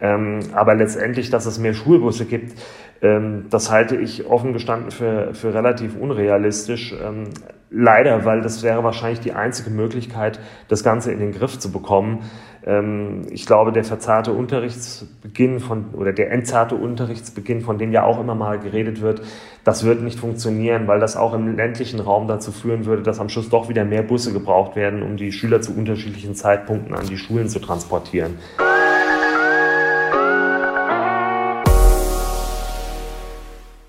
Ähm, 0.01 0.41
aber 0.55 0.75
letztendlich, 0.75 1.29
dass 1.29 1.45
es 1.45 1.59
mehr 1.59 1.75
Schulbusse 1.75 2.25
gibt, 2.25 2.59
ähm, 3.03 3.45
das 3.51 3.71
halte 3.71 3.97
ich 3.97 4.25
offen 4.25 4.55
gestanden 4.55 4.91
für, 4.91 5.35
für 5.35 5.53
relativ 5.53 5.97
unrealistisch. 6.01 6.95
Ähm, 7.07 7.25
leider, 7.71 8.25
weil 8.25 8.41
das 8.41 8.63
wäre 8.63 8.85
wahrscheinlich 8.85 9.21
die 9.21 9.33
einzige 9.33 9.71
Möglichkeit, 9.71 10.39
das 10.69 10.83
Ganze 10.83 11.13
in 11.13 11.19
den 11.19 11.33
Griff 11.33 11.59
zu 11.59 11.71
bekommen. 11.71 12.21
Ähm, 12.67 13.23
ich 13.31 13.47
glaube, 13.47 13.73
der 13.73 13.85
verzerrte 13.85 14.33
Unterrichtsbeginn 14.33 15.61
von, 15.61 15.95
oder 15.95 16.13
der 16.13 16.33
entzarte 16.33 16.75
Unterrichtsbeginn, 16.75 17.61
von 17.61 17.79
dem 17.79 17.93
ja 17.93 18.03
auch 18.03 18.21
immer 18.21 18.35
mal 18.35 18.59
geredet 18.59 19.01
wird, 19.01 19.23
das 19.63 19.85
wird 19.85 20.03
nicht 20.03 20.19
funktionieren, 20.19 20.89
weil 20.89 20.99
das 20.99 21.17
auch 21.17 21.33
im 21.33 21.57
ländlichen 21.57 22.01
Raum 22.01 22.27
dazu 22.27 22.51
führen 22.51 22.85
würde, 22.85 23.03
dass 23.03 23.21
am 23.21 23.29
Schluss 23.29 23.49
doch 23.49 23.69
wieder 23.69 23.85
mehr 23.85 24.03
Busse 24.03 24.33
gebraucht 24.33 24.75
werden, 24.75 25.03
um 25.03 25.17
die 25.17 25.31
Schüler 25.31 25.61
zu 25.61 25.73
unterschiedlichen 25.73 26.35
Zeitpunkten 26.35 26.95
an 26.95 27.07
die 27.07 27.17
Schulen 27.17 27.49
zu 27.49 27.61
transportieren. 27.61 28.37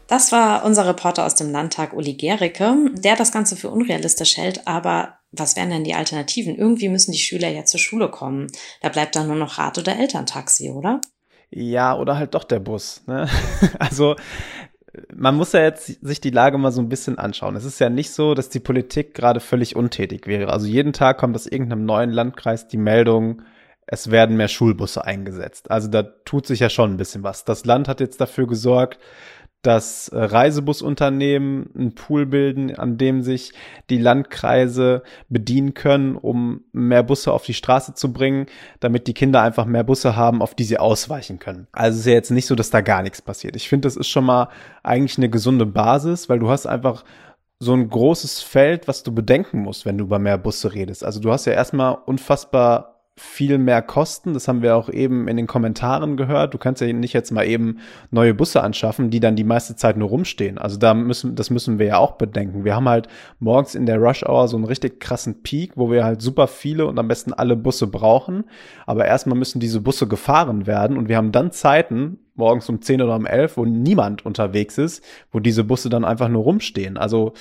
Das 0.07 0.31
war 0.31 0.63
unser 0.63 0.87
Reporter 0.87 1.25
aus 1.25 1.35
dem 1.35 1.51
Landtag, 1.51 1.93
Uli 1.93 2.13
Gericke, 2.13 2.75
der 2.93 3.15
das 3.15 3.31
Ganze 3.31 3.57
für 3.57 3.69
unrealistisch 3.69 4.37
hält, 4.37 4.65
aber 4.65 5.16
was 5.31 5.55
wären 5.55 5.69
denn 5.69 5.83
die 5.83 5.93
Alternativen? 5.93 6.55
Irgendwie 6.55 6.89
müssen 6.89 7.11
die 7.11 7.17
Schüler 7.17 7.49
ja 7.49 7.65
zur 7.65 7.79
Schule 7.79 8.09
kommen. 8.09 8.47
Da 8.81 8.89
bleibt 8.89 9.15
dann 9.15 9.27
nur 9.27 9.35
noch 9.35 9.57
Rad- 9.57 9.77
oder 9.77 9.97
Elterntaxi, 9.97 10.69
oder? 10.69 11.01
Ja, 11.49 11.97
oder 11.97 12.17
halt 12.17 12.33
doch 12.33 12.43
der 12.43 12.59
Bus. 12.59 13.03
Ne? 13.07 13.27
Also 13.79 14.15
man 15.13 15.35
muss 15.35 15.51
ja 15.51 15.61
jetzt 15.61 16.03
sich 16.03 16.21
die 16.21 16.31
Lage 16.31 16.57
mal 16.57 16.71
so 16.71 16.81
ein 16.81 16.89
bisschen 16.89 17.19
anschauen. 17.19 17.55
Es 17.55 17.65
ist 17.65 17.79
ja 17.79 17.89
nicht 17.89 18.11
so, 18.11 18.33
dass 18.33 18.49
die 18.49 18.59
Politik 18.59 19.13
gerade 19.13 19.39
völlig 19.39 19.75
untätig 19.75 20.27
wäre. 20.27 20.51
Also 20.51 20.65
jeden 20.65 20.93
Tag 20.93 21.17
kommt 21.17 21.35
aus 21.35 21.45
irgendeinem 21.45 21.85
neuen 21.85 22.09
Landkreis 22.09 22.67
die 22.67 22.77
Meldung, 22.77 23.43
es 23.85 24.11
werden 24.11 24.35
mehr 24.35 24.49
Schulbusse 24.49 25.05
eingesetzt. 25.05 25.71
Also 25.71 25.87
da 25.87 26.03
tut 26.03 26.45
sich 26.45 26.59
ja 26.59 26.69
schon 26.69 26.93
ein 26.93 26.97
bisschen 26.97 27.23
was. 27.23 27.45
Das 27.45 27.63
Land 27.65 27.87
hat 27.87 28.01
jetzt 28.01 28.19
dafür 28.19 28.45
gesorgt, 28.45 28.99
dass 29.67 30.07
äh, 30.07 30.17
Reisebusunternehmen 30.17 31.69
einen 31.77 31.93
Pool 31.93 32.25
bilden, 32.25 32.73
an 32.73 32.97
dem 32.97 33.21
sich 33.21 33.51
die 33.89 33.97
Landkreise 33.97 35.03
bedienen 35.27 35.73
können, 35.73 36.15
um 36.15 36.61
mehr 36.71 37.03
Busse 37.03 37.33
auf 37.33 37.43
die 37.43 37.53
Straße 37.53 37.93
zu 37.93 38.13
bringen, 38.13 38.45
damit 38.79 39.07
die 39.07 39.13
Kinder 39.13 39.41
einfach 39.41 39.65
mehr 39.65 39.83
Busse 39.83 40.15
haben, 40.15 40.41
auf 40.41 40.55
die 40.55 40.63
sie 40.63 40.79
ausweichen 40.79 41.39
können. 41.39 41.67
Also 41.73 41.95
es 41.95 41.99
ist 41.99 42.05
ja 42.05 42.13
jetzt 42.13 42.31
nicht 42.31 42.45
so, 42.45 42.55
dass 42.55 42.69
da 42.69 42.79
gar 42.79 43.03
nichts 43.03 43.21
passiert. 43.21 43.57
Ich 43.57 43.67
finde, 43.67 43.87
das 43.87 43.97
ist 43.97 44.07
schon 44.07 44.23
mal 44.23 44.47
eigentlich 44.83 45.17
eine 45.17 45.29
gesunde 45.29 45.65
Basis, 45.65 46.29
weil 46.29 46.39
du 46.39 46.49
hast 46.49 46.65
einfach 46.65 47.03
so 47.59 47.73
ein 47.73 47.89
großes 47.89 48.39
Feld, 48.41 48.87
was 48.87 49.03
du 49.03 49.13
bedenken 49.13 49.59
musst, 49.59 49.85
wenn 49.85 49.97
du 49.97 50.05
über 50.05 50.17
mehr 50.17 50.37
Busse 50.37 50.73
redest. 50.73 51.03
Also 51.03 51.19
du 51.19 51.29
hast 51.29 51.43
ja 51.43 51.51
erstmal 51.51 51.97
unfassbar 52.05 52.96
viel 53.19 53.57
mehr 53.57 53.81
kosten. 53.81 54.35
Das 54.35 54.47
haben 54.47 54.61
wir 54.61 54.75
auch 54.75 54.89
eben 54.89 55.27
in 55.27 55.37
den 55.37 55.47
Kommentaren 55.47 56.17
gehört. 56.17 56.53
Du 56.53 56.59
kannst 56.59 56.81
ja 56.81 56.93
nicht 56.93 57.13
jetzt 57.13 57.31
mal 57.31 57.47
eben 57.47 57.79
neue 58.11 58.35
Busse 58.35 58.61
anschaffen, 58.61 59.09
die 59.09 59.19
dann 59.19 59.35
die 59.35 59.43
meiste 59.43 59.75
Zeit 59.75 59.97
nur 59.97 60.09
rumstehen. 60.09 60.59
Also 60.59 60.77
da 60.77 60.93
müssen, 60.93 61.35
das 61.35 61.49
müssen 61.49 61.79
wir 61.79 61.87
ja 61.87 61.97
auch 61.97 62.13
bedenken. 62.13 62.63
Wir 62.63 62.75
haben 62.75 62.87
halt 62.87 63.07
morgens 63.39 63.73
in 63.73 63.87
der 63.87 63.97
Rush 63.97 64.23
Hour 64.23 64.47
so 64.47 64.55
einen 64.55 64.65
richtig 64.65 64.99
krassen 64.99 65.41
Peak, 65.41 65.71
wo 65.75 65.89
wir 65.89 66.05
halt 66.05 66.21
super 66.21 66.45
viele 66.47 66.85
und 66.85 66.99
am 66.99 67.07
besten 67.07 67.33
alle 67.33 67.55
Busse 67.55 67.87
brauchen. 67.87 68.43
Aber 68.85 69.05
erstmal 69.05 69.37
müssen 69.37 69.59
diese 69.59 69.81
Busse 69.81 70.07
gefahren 70.07 70.67
werden 70.67 70.95
und 70.95 71.09
wir 71.09 71.17
haben 71.17 71.31
dann 71.31 71.51
Zeiten, 71.51 72.19
morgens 72.35 72.69
um 72.69 72.83
10 72.83 73.01
oder 73.01 73.15
um 73.15 73.25
11, 73.25 73.57
wo 73.57 73.65
niemand 73.65 74.27
unterwegs 74.27 74.77
ist, 74.77 75.03
wo 75.31 75.39
diese 75.39 75.63
Busse 75.63 75.89
dann 75.89 76.05
einfach 76.05 76.29
nur 76.29 76.43
rumstehen. 76.43 76.97
Also 76.97 77.33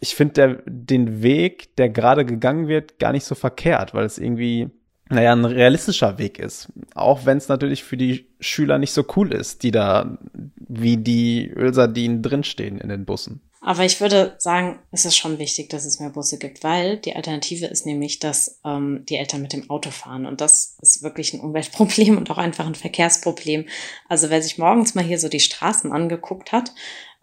ich 0.00 0.14
finde 0.14 0.62
den 0.66 1.22
Weg, 1.22 1.76
der 1.76 1.90
gerade 1.90 2.24
gegangen 2.24 2.66
wird, 2.66 2.98
gar 2.98 3.12
nicht 3.12 3.24
so 3.24 3.34
verkehrt, 3.34 3.92
weil 3.92 4.06
es 4.06 4.16
irgendwie 4.16 4.70
naja, 5.08 5.32
ein 5.32 5.44
realistischer 5.44 6.18
Weg 6.18 6.38
ist. 6.38 6.68
Auch 6.94 7.26
wenn 7.26 7.38
es 7.38 7.48
natürlich 7.48 7.84
für 7.84 7.96
die 7.96 8.26
Schüler 8.40 8.78
nicht 8.78 8.92
so 8.92 9.04
cool 9.16 9.32
ist, 9.32 9.62
die 9.62 9.70
da 9.70 10.18
wie 10.56 10.96
die 10.96 11.48
Ölsardinen 11.48 12.22
drinstehen 12.22 12.78
in 12.78 12.88
den 12.88 13.04
Bussen. 13.04 13.40
Aber 13.66 13.84
ich 13.84 14.00
würde 14.00 14.36
sagen, 14.38 14.78
es 14.92 15.04
ist 15.04 15.16
schon 15.16 15.40
wichtig, 15.40 15.70
dass 15.70 15.84
es 15.84 15.98
mehr 15.98 16.10
Busse 16.10 16.38
gibt, 16.38 16.62
weil 16.62 16.98
die 16.98 17.16
Alternative 17.16 17.66
ist 17.66 17.84
nämlich, 17.84 18.20
dass 18.20 18.60
ähm, 18.64 19.04
die 19.08 19.16
Eltern 19.16 19.42
mit 19.42 19.52
dem 19.52 19.68
Auto 19.70 19.90
fahren. 19.90 20.24
Und 20.24 20.40
das 20.40 20.76
ist 20.82 21.02
wirklich 21.02 21.34
ein 21.34 21.40
Umweltproblem 21.40 22.16
und 22.18 22.30
auch 22.30 22.38
einfach 22.38 22.64
ein 22.64 22.76
Verkehrsproblem. 22.76 23.66
Also 24.08 24.30
wer 24.30 24.40
sich 24.40 24.56
morgens 24.58 24.94
mal 24.94 25.02
hier 25.02 25.18
so 25.18 25.28
die 25.28 25.40
Straßen 25.40 25.90
angeguckt 25.90 26.52
hat, 26.52 26.72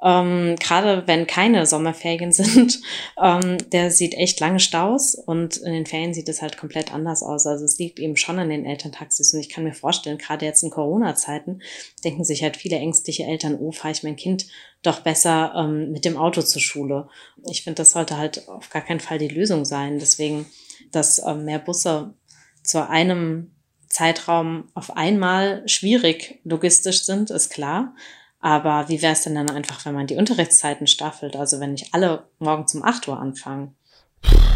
ähm, 0.03 0.57
gerade 0.59 1.03
wenn 1.07 1.27
keine 1.27 1.65
Sommerferien 1.65 2.31
sind, 2.33 2.81
ähm, 3.21 3.57
der 3.71 3.89
sieht 3.89 4.13
echt 4.15 4.39
lange 4.39 4.59
Staus 4.59 5.15
und 5.15 5.57
in 5.57 5.71
den 5.71 5.85
Ferien 5.85 6.13
sieht 6.13 6.27
es 6.27 6.41
halt 6.41 6.57
komplett 6.57 6.93
anders 6.93 7.23
aus. 7.23 7.47
Also 7.47 7.63
es 7.63 7.79
liegt 7.79 7.99
eben 7.99 8.17
schon 8.17 8.37
an 8.37 8.49
den 8.49 8.65
Elterntaxis 8.65 9.33
und 9.33 9.39
ich 9.39 9.49
kann 9.49 9.63
mir 9.63 9.73
vorstellen, 9.73 10.17
gerade 10.17 10.45
jetzt 10.45 10.61
in 10.61 10.69
Corona-Zeiten 10.69 11.61
denken 12.03 12.25
sich 12.25 12.43
halt 12.43 12.57
viele 12.57 12.75
ängstliche 12.75 13.23
Eltern, 13.23 13.57
oh, 13.57 13.71
fahre 13.71 13.93
ich 13.93 14.03
mein 14.03 14.17
Kind 14.17 14.47
doch 14.81 14.99
besser 14.99 15.53
ähm, 15.55 15.91
mit 15.91 16.03
dem 16.03 16.17
Auto 16.17 16.41
zur 16.41 16.61
Schule. 16.61 17.07
Ich 17.49 17.63
finde, 17.63 17.77
das 17.77 17.91
sollte 17.91 18.17
halt 18.17 18.49
auf 18.49 18.69
gar 18.69 18.81
keinen 18.81 18.99
Fall 18.99 19.17
die 19.17 19.29
Lösung 19.29 19.63
sein. 19.63 19.99
Deswegen, 19.99 20.45
dass 20.91 21.25
ähm, 21.25 21.45
mehr 21.45 21.59
Busse 21.59 22.13
zu 22.61 22.89
einem 22.89 23.51
Zeitraum 23.87 24.69
auf 24.73 24.97
einmal 24.97 25.67
schwierig 25.69 26.41
logistisch 26.43 27.03
sind, 27.03 27.29
ist 27.29 27.49
klar. 27.49 27.95
Aber 28.43 28.89
wie 28.89 29.01
wäre 29.01 29.13
es 29.13 29.23
denn 29.23 29.35
dann 29.35 29.49
einfach, 29.49 29.85
wenn 29.85 29.95
man 29.95 30.05
die 30.05 30.17
Unterrichtszeiten 30.17 30.85
staffelt? 30.85 31.37
Also 31.37 31.61
wenn 31.61 31.71
nicht 31.71 31.93
alle 31.93 32.27
morgen 32.39 32.65
um 32.73 32.83
8 32.83 33.07
Uhr 33.07 33.17
anfangen? 33.17 33.73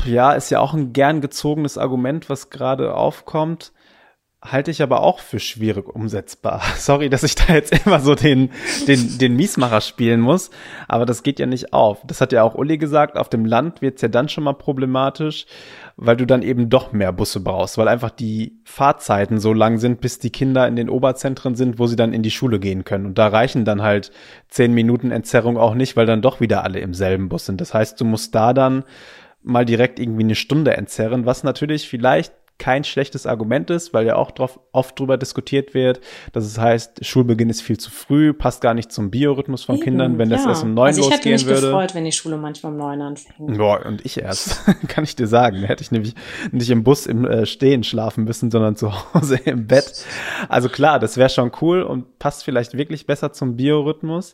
Ja, 0.06 0.34
ist 0.34 0.50
ja 0.50 0.60
auch 0.60 0.74
ein 0.74 0.92
gern 0.92 1.22
gezogenes 1.22 1.78
Argument, 1.78 2.30
was 2.30 2.50
gerade 2.50 2.94
aufkommt 2.94 3.72
halte 4.52 4.72
ich 4.72 4.82
aber 4.82 5.02
auch 5.02 5.20
für 5.20 5.40
schwierig 5.40 5.88
umsetzbar. 5.94 6.62
Sorry, 6.78 7.10
dass 7.10 7.24
ich 7.24 7.36
da 7.36 7.54
jetzt 7.54 7.74
immer 7.86 8.00
so 8.00 8.16
den, 8.16 8.52
den, 8.88 9.18
den 9.18 9.36
Miesmacher 9.36 9.82
spielen 9.82 10.22
muss, 10.22 10.50
aber 10.88 11.06
das 11.06 11.24
geht 11.24 11.40
ja 11.40 11.46
nicht 11.46 11.74
auf. 11.74 12.00
Das 12.06 12.22
hat 12.22 12.32
ja 12.32 12.44
auch 12.44 12.56
Uli 12.56 12.78
gesagt, 12.78 13.18
auf 13.18 13.30
dem 13.30 13.46
Land 13.46 13.82
wird's 13.82 14.02
ja 14.02 14.08
dann 14.08 14.30
schon 14.30 14.44
mal 14.44 14.54
problematisch, 14.54 15.46
weil 15.98 16.16
du 16.16 16.28
dann 16.28 16.44
eben 16.44 16.70
doch 16.70 16.94
mehr 16.94 17.12
Busse 17.12 17.40
brauchst, 17.40 17.80
weil 17.80 17.88
einfach 17.88 18.12
die 18.12 18.60
Fahrzeiten 18.64 19.40
so 19.40 19.52
lang 19.52 19.80
sind, 19.80 20.00
bis 20.00 20.20
die 20.20 20.30
Kinder 20.30 20.68
in 20.68 20.76
den 20.76 20.90
Oberzentren 20.90 21.56
sind, 21.56 21.80
wo 21.80 21.88
sie 21.88 21.96
dann 21.96 22.14
in 22.14 22.22
die 22.22 22.32
Schule 22.32 22.60
gehen 22.60 22.86
können. 22.86 23.08
Und 23.08 23.18
da 23.18 23.28
reichen 23.28 23.66
dann 23.66 23.82
halt 23.82 24.12
zehn 24.48 24.74
Minuten 24.74 25.10
Entzerrung 25.10 25.58
auch 25.58 25.74
nicht, 25.74 25.98
weil 25.98 26.06
dann 26.06 26.22
doch 26.22 26.40
wieder 26.40 26.64
alle 26.64 26.80
im 26.80 26.94
selben 26.94 27.30
Bus 27.30 27.48
sind. 27.48 27.60
Das 27.60 27.74
heißt, 27.74 28.00
du 28.00 28.06
musst 28.06 28.36
da 28.36 28.54
dann 28.54 28.84
mal 29.42 29.66
direkt 29.66 30.00
irgendwie 30.00 30.24
eine 30.24 30.36
Stunde 30.36 30.78
entzerren, 30.78 31.26
was 31.26 31.44
natürlich 31.44 31.90
vielleicht 31.90 32.32
kein 32.60 32.84
schlechtes 32.84 33.28
Argument 33.28 33.70
ist, 33.70 33.94
weil 33.94 34.06
ja 34.08 34.16
auch 34.16 34.32
drauf, 34.32 34.60
oft 34.72 35.00
drüber 35.00 35.18
diskutiert 35.18 35.74
wird, 35.74 36.02
dass 36.34 36.46
es 36.46 36.58
heißt, 36.58 37.06
Schulbeginn 37.06 37.50
ist 37.50 37.62
viel 37.62 37.78
zu 37.78 37.92
früh, 37.92 38.34
passt 38.34 38.62
gar 38.62 38.74
nicht 38.74 38.92
zum 38.92 39.12
Biorhythmus 39.12 39.64
von 39.64 39.76
Eben, 39.76 39.84
Kindern, 39.84 40.18
wenn 40.18 40.30
ja. 40.30 40.38
das 40.38 40.46
erst 40.46 40.64
um 40.64 40.74
neun 40.74 40.88
also 40.88 41.02
losgehen 41.02 41.24
würde. 41.24 41.30
Ich 41.30 41.42
hätte 41.42 41.46
mich 41.46 41.62
würde. 41.62 41.68
gefreut, 41.68 41.96
wenn 41.96 42.06
die 42.06 42.12
Schule 42.12 42.38
manchmal 42.38 42.72
um 42.72 42.78
neun 42.80 43.02
anfängt. 43.02 43.58
Boah, 43.58 43.86
und 43.86 44.06
ich 44.06 44.20
erst, 44.20 44.66
kann 44.88 45.04
ich 45.04 45.16
dir 45.16 45.28
sagen. 45.28 45.64
Hätte 45.64 45.84
ich 45.84 45.92
nämlich 45.92 46.16
nicht 46.52 46.70
im 46.72 46.84
Bus 46.84 47.06
im 47.06 47.26
äh, 47.26 47.46
Stehen 47.46 47.84
schlafen 47.84 48.24
müssen, 48.24 48.50
sondern 48.50 48.76
zu 48.76 48.92
Hause 49.14 49.36
im 49.46 49.68
Bett. 49.68 50.06
Also 50.50 50.70
klar, 50.70 51.00
das 51.00 51.18
wäre 51.18 51.30
schon 51.30 51.52
cool 51.62 51.84
und 51.84 52.18
passt 52.18 52.44
vielleicht 52.44 52.76
wirklich 52.76 53.06
besser 53.06 53.34
zum 53.34 53.56
Biorhythmus. 53.56 54.34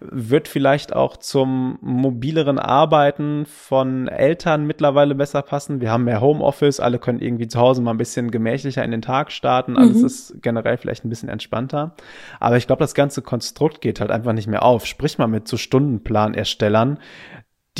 Wird 0.00 0.48
vielleicht 0.48 0.92
auch 0.94 1.16
zum 1.16 1.78
mobileren 1.80 2.58
Arbeiten 2.58 3.46
von 3.46 4.08
Eltern 4.08 4.66
mittlerweile 4.66 5.14
besser 5.14 5.42
passen. 5.42 5.80
Wir 5.80 5.92
haben 5.92 6.04
mehr 6.04 6.20
Homeoffice, 6.20 6.80
alle 6.80 6.98
können 6.98 7.20
irgendwie 7.20 7.46
zu 7.46 7.59
Hause 7.60 7.82
mal 7.82 7.92
ein 7.92 7.98
bisschen 7.98 8.30
gemächlicher 8.30 8.84
in 8.84 8.90
den 8.90 9.02
Tag 9.02 9.30
starten. 9.30 9.76
Alles 9.76 9.98
mhm. 9.98 10.06
ist 10.06 10.42
generell 10.42 10.76
vielleicht 10.76 11.04
ein 11.04 11.08
bisschen 11.10 11.28
entspannter. 11.28 11.94
Aber 12.40 12.56
ich 12.56 12.66
glaube, 12.66 12.80
das 12.80 12.94
ganze 12.94 13.22
Konstrukt 13.22 13.80
geht 13.80 14.00
halt 14.00 14.10
einfach 14.10 14.32
nicht 14.32 14.48
mehr 14.48 14.64
auf. 14.64 14.86
Sprich 14.86 15.18
mal 15.18 15.28
mit 15.28 15.46
so 15.46 15.56
Stundenplanerstellern, 15.56 16.98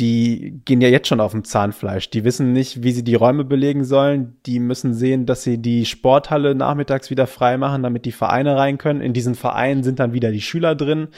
die 0.01 0.59
gehen 0.65 0.81
ja 0.81 0.89
jetzt 0.89 1.07
schon 1.07 1.19
auf 1.19 1.31
dem 1.31 1.43
Zahnfleisch. 1.43 2.09
Die 2.09 2.23
wissen 2.23 2.53
nicht, 2.53 2.81
wie 2.81 2.91
sie 2.91 3.03
die 3.03 3.13
Räume 3.13 3.43
belegen 3.43 3.83
sollen. 3.83 4.35
Die 4.47 4.59
müssen 4.59 4.95
sehen, 4.95 5.27
dass 5.27 5.43
sie 5.43 5.59
die 5.59 5.85
Sporthalle 5.85 6.55
nachmittags 6.55 7.11
wieder 7.11 7.27
frei 7.27 7.55
machen, 7.57 7.83
damit 7.83 8.05
die 8.05 8.11
Vereine 8.11 8.57
rein 8.57 8.79
können. 8.79 9.01
In 9.01 9.13
diesen 9.13 9.35
Vereinen 9.35 9.83
sind 9.83 9.99
dann 9.99 10.13
wieder 10.13 10.31
die 10.31 10.41
Schüler 10.41 10.73
drin. 10.73 11.09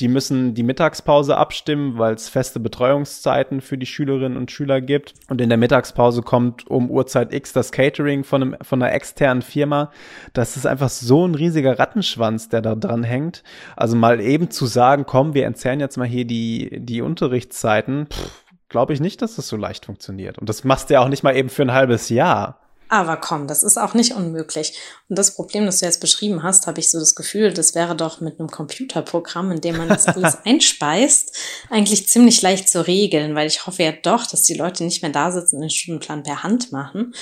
Die 0.00 0.08
müssen 0.08 0.54
die 0.54 0.62
Mittagspause 0.62 1.36
abstimmen, 1.36 1.98
weil 1.98 2.14
es 2.14 2.30
feste 2.30 2.60
Betreuungszeiten 2.60 3.60
für 3.60 3.76
die 3.76 3.84
Schülerinnen 3.84 4.38
und 4.38 4.50
Schüler 4.50 4.80
gibt. 4.80 5.12
Und 5.28 5.42
in 5.42 5.50
der 5.50 5.58
Mittagspause 5.58 6.22
kommt 6.22 6.66
um 6.66 6.90
Uhrzeit 6.90 7.34
X 7.34 7.52
das 7.52 7.72
Catering 7.72 8.24
von, 8.24 8.42
einem, 8.42 8.56
von 8.62 8.82
einer 8.82 8.94
externen 8.94 9.42
Firma. 9.42 9.90
Das 10.32 10.56
ist 10.56 10.66
einfach 10.66 10.88
so 10.88 11.28
ein 11.28 11.34
riesiger 11.34 11.78
Rattenschwanz, 11.78 12.48
der 12.48 12.62
da 12.62 12.74
dran 12.74 13.02
hängt. 13.02 13.42
Also 13.76 13.96
mal 13.96 14.18
eben 14.18 14.50
zu 14.50 14.64
sagen, 14.64 15.04
komm, 15.06 15.34
wir 15.34 15.44
entzerren 15.44 15.80
jetzt 15.80 15.98
mal 15.98 16.08
hier 16.08 16.24
die, 16.24 16.80
die 16.80 17.02
Unterrichtszeiten. 17.02 18.06
Pff, 18.06 18.29
glaube 18.70 18.94
ich 18.94 19.00
nicht, 19.00 19.20
dass 19.20 19.36
das 19.36 19.48
so 19.48 19.56
leicht 19.56 19.84
funktioniert. 19.84 20.38
Und 20.38 20.48
das 20.48 20.64
machst 20.64 20.88
du 20.88 20.94
ja 20.94 21.00
auch 21.00 21.08
nicht 21.08 21.22
mal 21.22 21.36
eben 21.36 21.50
für 21.50 21.62
ein 21.62 21.72
halbes 21.72 22.08
Jahr. 22.08 22.59
Aber 22.92 23.16
komm, 23.16 23.46
das 23.46 23.62
ist 23.62 23.78
auch 23.78 23.94
nicht 23.94 24.14
unmöglich. 24.14 24.76
Und 25.08 25.16
das 25.16 25.36
Problem, 25.36 25.64
das 25.64 25.78
du 25.78 25.86
jetzt 25.86 26.00
beschrieben 26.00 26.42
hast, 26.42 26.66
habe 26.66 26.80
ich 26.80 26.90
so 26.90 26.98
das 26.98 27.14
Gefühl, 27.14 27.52
das 27.52 27.76
wäre 27.76 27.94
doch 27.94 28.20
mit 28.20 28.40
einem 28.40 28.50
Computerprogramm, 28.50 29.52
in 29.52 29.60
dem 29.60 29.76
man 29.76 29.88
das 29.88 30.08
alles 30.08 30.38
einspeist, 30.44 31.36
eigentlich 31.70 32.08
ziemlich 32.08 32.42
leicht 32.42 32.68
zu 32.68 32.84
regeln, 32.84 33.36
weil 33.36 33.46
ich 33.46 33.64
hoffe 33.64 33.84
ja 33.84 33.92
doch, 33.92 34.26
dass 34.26 34.42
die 34.42 34.54
Leute 34.54 34.82
nicht 34.82 35.02
mehr 35.02 35.12
da 35.12 35.30
sitzen 35.30 35.56
und 35.56 35.62
den 35.62 35.70
Stundenplan 35.70 36.24
per 36.24 36.42
Hand 36.42 36.72
machen. 36.72 37.14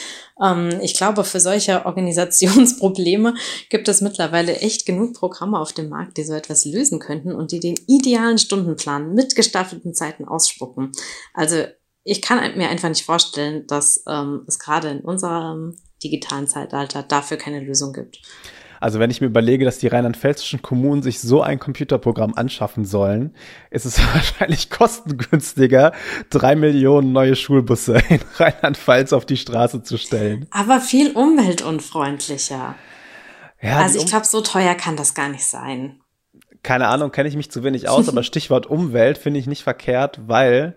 Ähm, 0.42 0.80
ich 0.80 0.94
glaube, 0.94 1.22
für 1.22 1.38
solche 1.38 1.84
Organisationsprobleme 1.84 3.34
gibt 3.68 3.88
es 3.88 4.00
mittlerweile 4.00 4.56
echt 4.56 4.86
genug 4.86 5.12
Programme 5.12 5.58
auf 5.58 5.74
dem 5.74 5.90
Markt, 5.90 6.16
die 6.16 6.24
so 6.24 6.32
etwas 6.32 6.64
lösen 6.64 6.98
könnten 6.98 7.32
und 7.32 7.52
die 7.52 7.60
den 7.60 7.78
idealen 7.86 8.38
Stundenplan 8.38 9.12
mit 9.12 9.36
gestaffelten 9.36 9.92
Zeiten 9.92 10.24
ausspucken. 10.24 10.92
Also 11.34 11.66
ich 12.08 12.22
kann 12.22 12.38
mir 12.56 12.68
einfach 12.68 12.88
nicht 12.88 13.04
vorstellen, 13.04 13.66
dass 13.66 14.02
ähm, 14.08 14.42
es 14.46 14.58
gerade 14.58 14.88
in 14.88 15.00
unserem 15.00 15.76
digitalen 16.02 16.46
Zeitalter 16.46 17.02
dafür 17.02 17.36
keine 17.36 17.60
Lösung 17.60 17.92
gibt. 17.92 18.20
Also 18.80 19.00
wenn 19.00 19.10
ich 19.10 19.20
mir 19.20 19.26
überlege, 19.26 19.64
dass 19.64 19.78
die 19.78 19.88
rheinland-pfälzischen 19.88 20.62
Kommunen 20.62 21.02
sich 21.02 21.20
so 21.20 21.42
ein 21.42 21.58
Computerprogramm 21.58 22.34
anschaffen 22.34 22.84
sollen, 22.84 23.34
ist 23.70 23.84
es 23.84 23.98
wahrscheinlich 24.14 24.70
kostengünstiger, 24.70 25.92
drei 26.30 26.54
Millionen 26.54 27.12
neue 27.12 27.36
Schulbusse 27.36 28.00
in 28.08 28.20
Rheinland-Pfalz 28.36 29.12
auf 29.12 29.26
die 29.26 29.36
Straße 29.36 29.82
zu 29.82 29.98
stellen. 29.98 30.46
Aber 30.50 30.80
viel 30.80 31.10
umweltunfreundlicher. 31.10 32.74
Ja, 33.60 33.78
also 33.78 33.98
ich 33.98 34.06
glaube, 34.06 34.24
so 34.24 34.40
teuer 34.40 34.76
kann 34.76 34.96
das 34.96 35.14
gar 35.14 35.28
nicht 35.28 35.44
sein. 35.44 36.00
Keine 36.62 36.86
Ahnung, 36.86 37.10
kenne 37.10 37.28
ich 37.28 37.36
mich 37.36 37.50
zu 37.50 37.64
wenig 37.64 37.88
aus, 37.88 38.08
aber 38.08 38.22
Stichwort 38.22 38.66
Umwelt 38.66 39.18
finde 39.18 39.40
ich 39.40 39.46
nicht 39.46 39.64
verkehrt, 39.64 40.20
weil 40.26 40.76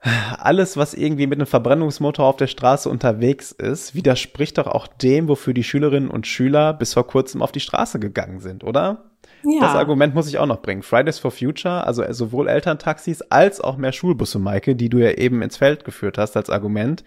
alles, 0.00 0.76
was 0.76 0.94
irgendwie 0.94 1.26
mit 1.26 1.38
einem 1.38 1.46
Verbrennungsmotor 1.46 2.26
auf 2.26 2.36
der 2.36 2.46
Straße 2.46 2.88
unterwegs 2.88 3.50
ist, 3.50 3.94
widerspricht 3.94 4.58
doch 4.58 4.68
auch 4.68 4.86
dem, 4.86 5.28
wofür 5.28 5.54
die 5.54 5.64
Schülerinnen 5.64 6.10
und 6.10 6.26
Schüler 6.26 6.72
bis 6.72 6.94
vor 6.94 7.06
kurzem 7.06 7.42
auf 7.42 7.50
die 7.50 7.60
Straße 7.60 7.98
gegangen 7.98 8.40
sind, 8.40 8.62
oder? 8.62 9.10
Ja. 9.44 9.60
Das 9.60 9.74
Argument 9.74 10.14
muss 10.14 10.28
ich 10.28 10.38
auch 10.38 10.46
noch 10.46 10.62
bringen. 10.62 10.82
Fridays 10.82 11.18
for 11.18 11.30
Future, 11.30 11.86
also 11.86 12.04
sowohl 12.12 12.48
Elterntaxis 12.48 13.22
als 13.22 13.60
auch 13.60 13.76
mehr 13.76 13.92
Schulbusse, 13.92 14.38
Maike, 14.38 14.76
die 14.76 14.88
du 14.88 14.98
ja 14.98 15.12
eben 15.12 15.42
ins 15.42 15.56
Feld 15.56 15.84
geführt 15.84 16.18
hast 16.18 16.36
als 16.36 16.50
Argument, 16.50 17.02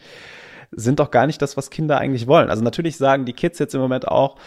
sind 0.72 1.00
doch 1.00 1.12
gar 1.12 1.28
nicht 1.28 1.42
das, 1.42 1.58
was 1.58 1.70
Kinder 1.70 1.98
eigentlich 1.98 2.28
wollen. 2.28 2.50
Also 2.50 2.64
natürlich 2.64 2.98
sagen 2.98 3.26
die 3.26 3.34
Kids 3.34 3.60
jetzt 3.60 3.76
im 3.76 3.82
Moment 3.82 4.08
auch, 4.08 4.38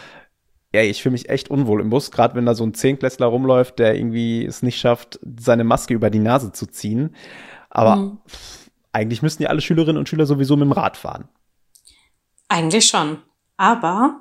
ey, 0.72 0.88
ich 0.88 1.02
fühle 1.02 1.12
mich 1.12 1.28
echt 1.28 1.50
unwohl 1.50 1.80
im 1.80 1.90
Bus, 1.90 2.10
gerade 2.10 2.34
wenn 2.34 2.46
da 2.46 2.54
so 2.54 2.64
ein 2.64 2.74
Zehnklässler 2.74 3.26
rumläuft, 3.26 3.78
der 3.78 3.94
irgendwie 3.94 4.44
es 4.44 4.62
nicht 4.62 4.78
schafft, 4.78 5.20
seine 5.38 5.64
Maske 5.64 5.94
über 5.94 6.10
die 6.10 6.18
Nase 6.18 6.52
zu 6.52 6.66
ziehen. 6.66 7.14
Aber 7.74 7.96
mhm. 7.96 8.18
eigentlich 8.92 9.20
müssten 9.20 9.42
ja 9.42 9.50
alle 9.50 9.60
Schülerinnen 9.60 9.98
und 9.98 10.08
Schüler 10.08 10.24
sowieso 10.24 10.56
mit 10.56 10.64
dem 10.64 10.72
Rad 10.72 10.96
fahren. 10.96 11.28
Eigentlich 12.48 12.86
schon. 12.86 13.18
Aber 13.56 14.20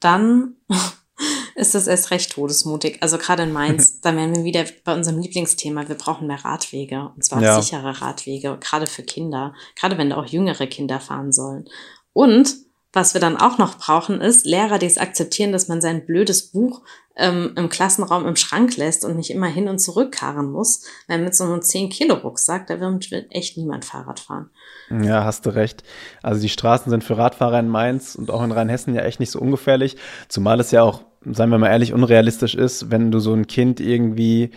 dann 0.00 0.54
ist 1.54 1.74
es 1.74 1.86
erst 1.86 2.10
recht 2.10 2.32
todesmutig. 2.32 3.02
Also 3.02 3.18
gerade 3.18 3.42
in 3.42 3.52
Mainz, 3.52 4.00
da 4.02 4.16
wären 4.16 4.34
wir 4.34 4.44
wieder 4.44 4.64
bei 4.84 4.94
unserem 4.94 5.18
Lieblingsthema. 5.18 5.88
Wir 5.88 5.96
brauchen 5.96 6.28
mehr 6.28 6.44
Radwege. 6.44 7.10
Und 7.14 7.24
zwar 7.24 7.42
ja. 7.42 7.60
sichere 7.60 8.00
Radwege, 8.00 8.56
gerade 8.60 8.86
für 8.86 9.02
Kinder. 9.02 9.54
Gerade 9.74 9.98
wenn 9.98 10.10
da 10.10 10.16
auch 10.16 10.26
jüngere 10.26 10.66
Kinder 10.66 11.00
fahren 11.00 11.32
sollen. 11.32 11.68
Und 12.12 12.65
was 12.96 13.12
wir 13.12 13.20
dann 13.20 13.36
auch 13.36 13.58
noch 13.58 13.76
brauchen, 13.76 14.22
ist 14.22 14.46
Lehrer, 14.46 14.78
die 14.78 14.86
es 14.86 14.96
akzeptieren, 14.96 15.52
dass 15.52 15.68
man 15.68 15.82
sein 15.82 16.06
blödes 16.06 16.50
Buch 16.50 16.80
ähm, 17.14 17.52
im 17.54 17.68
Klassenraum 17.68 18.26
im 18.26 18.36
Schrank 18.36 18.76
lässt 18.78 19.04
und 19.04 19.16
nicht 19.16 19.30
immer 19.30 19.48
hin 19.48 19.68
und 19.68 19.78
zurück 19.78 20.12
karren 20.12 20.50
muss. 20.50 20.82
Weil 21.06 21.18
mit 21.18 21.36
so 21.36 21.44
einem 21.44 21.60
10-Kilo-Rucksack, 21.60 22.66
da 22.66 22.80
wird 22.80 23.12
echt 23.30 23.58
niemand 23.58 23.84
Fahrrad 23.84 24.18
fahren. 24.18 24.48
Ja, 24.90 25.24
hast 25.24 25.44
du 25.44 25.50
recht. 25.50 25.82
Also 26.22 26.40
die 26.40 26.48
Straßen 26.48 26.88
sind 26.88 27.04
für 27.04 27.18
Radfahrer 27.18 27.60
in 27.60 27.68
Mainz 27.68 28.14
und 28.14 28.30
auch 28.30 28.42
in 28.42 28.50
Rheinhessen 28.50 28.94
ja 28.94 29.02
echt 29.02 29.20
nicht 29.20 29.30
so 29.30 29.40
ungefährlich. 29.40 29.96
Zumal 30.28 30.58
es 30.58 30.70
ja 30.70 30.82
auch, 30.82 31.02
seien 31.24 31.50
wir 31.50 31.58
mal 31.58 31.68
ehrlich, 31.68 31.92
unrealistisch 31.92 32.54
ist, 32.54 32.90
wenn 32.90 33.10
du 33.10 33.18
so 33.18 33.34
ein 33.34 33.46
Kind 33.46 33.78
irgendwie 33.78 34.52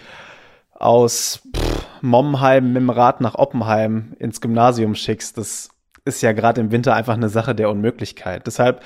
aus 0.71 1.41
pff, 1.55 1.85
Momheim 2.01 2.71
mit 2.71 2.81
dem 2.81 2.89
Rad 2.89 3.19
nach 3.19 3.35
Oppenheim 3.35 4.15
ins 4.17 4.39
Gymnasium 4.39 4.95
schickst. 4.95 5.37
Das 5.37 5.71
ist 6.05 6.21
ja 6.21 6.31
gerade 6.31 6.61
im 6.61 6.71
Winter 6.71 6.95
einfach 6.95 7.15
eine 7.15 7.29
Sache 7.29 7.55
der 7.55 7.69
Unmöglichkeit. 7.69 8.45
Deshalb 8.47 8.81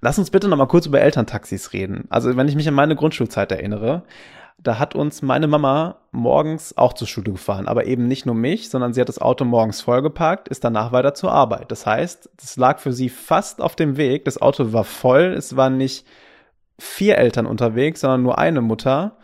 Lass 0.00 0.18
uns 0.18 0.30
bitte 0.30 0.48
noch 0.48 0.56
mal 0.56 0.66
kurz 0.66 0.86
über 0.86 1.00
Elterntaxis 1.00 1.72
reden. 1.72 2.06
Also, 2.10 2.36
wenn 2.36 2.48
ich 2.48 2.54
mich 2.54 2.68
an 2.68 2.74
meine 2.74 2.94
Grundschulzeit 2.94 3.50
erinnere, 3.50 4.04
da 4.60 4.78
hat 4.78 4.94
uns 4.94 5.22
meine 5.22 5.46
Mama 5.46 5.96
morgens 6.10 6.76
auch 6.76 6.92
zur 6.92 7.06
Schule 7.06 7.32
gefahren, 7.32 7.68
aber 7.68 7.86
eben 7.86 8.08
nicht 8.08 8.26
nur 8.26 8.34
mich, 8.34 8.70
sondern 8.70 8.92
sie 8.92 9.00
hat 9.00 9.08
das 9.08 9.20
Auto 9.20 9.44
morgens 9.44 9.80
vollgeparkt, 9.80 10.48
ist 10.48 10.64
danach 10.64 10.92
weiter 10.92 11.14
zur 11.14 11.32
Arbeit. 11.32 11.70
Das 11.70 11.86
heißt, 11.86 12.28
es 12.42 12.56
lag 12.56 12.80
für 12.80 12.92
sie 12.92 13.08
fast 13.08 13.60
auf 13.60 13.76
dem 13.76 13.96
Weg. 13.96 14.24
Das 14.24 14.42
Auto 14.42 14.72
war 14.72 14.84
voll, 14.84 15.34
es 15.36 15.56
waren 15.56 15.76
nicht 15.76 16.06
vier 16.78 17.18
Eltern 17.18 17.46
unterwegs, 17.46 18.00
sondern 18.00 18.22
nur 18.22 18.38
eine 18.38 18.60
Mutter. 18.60 19.16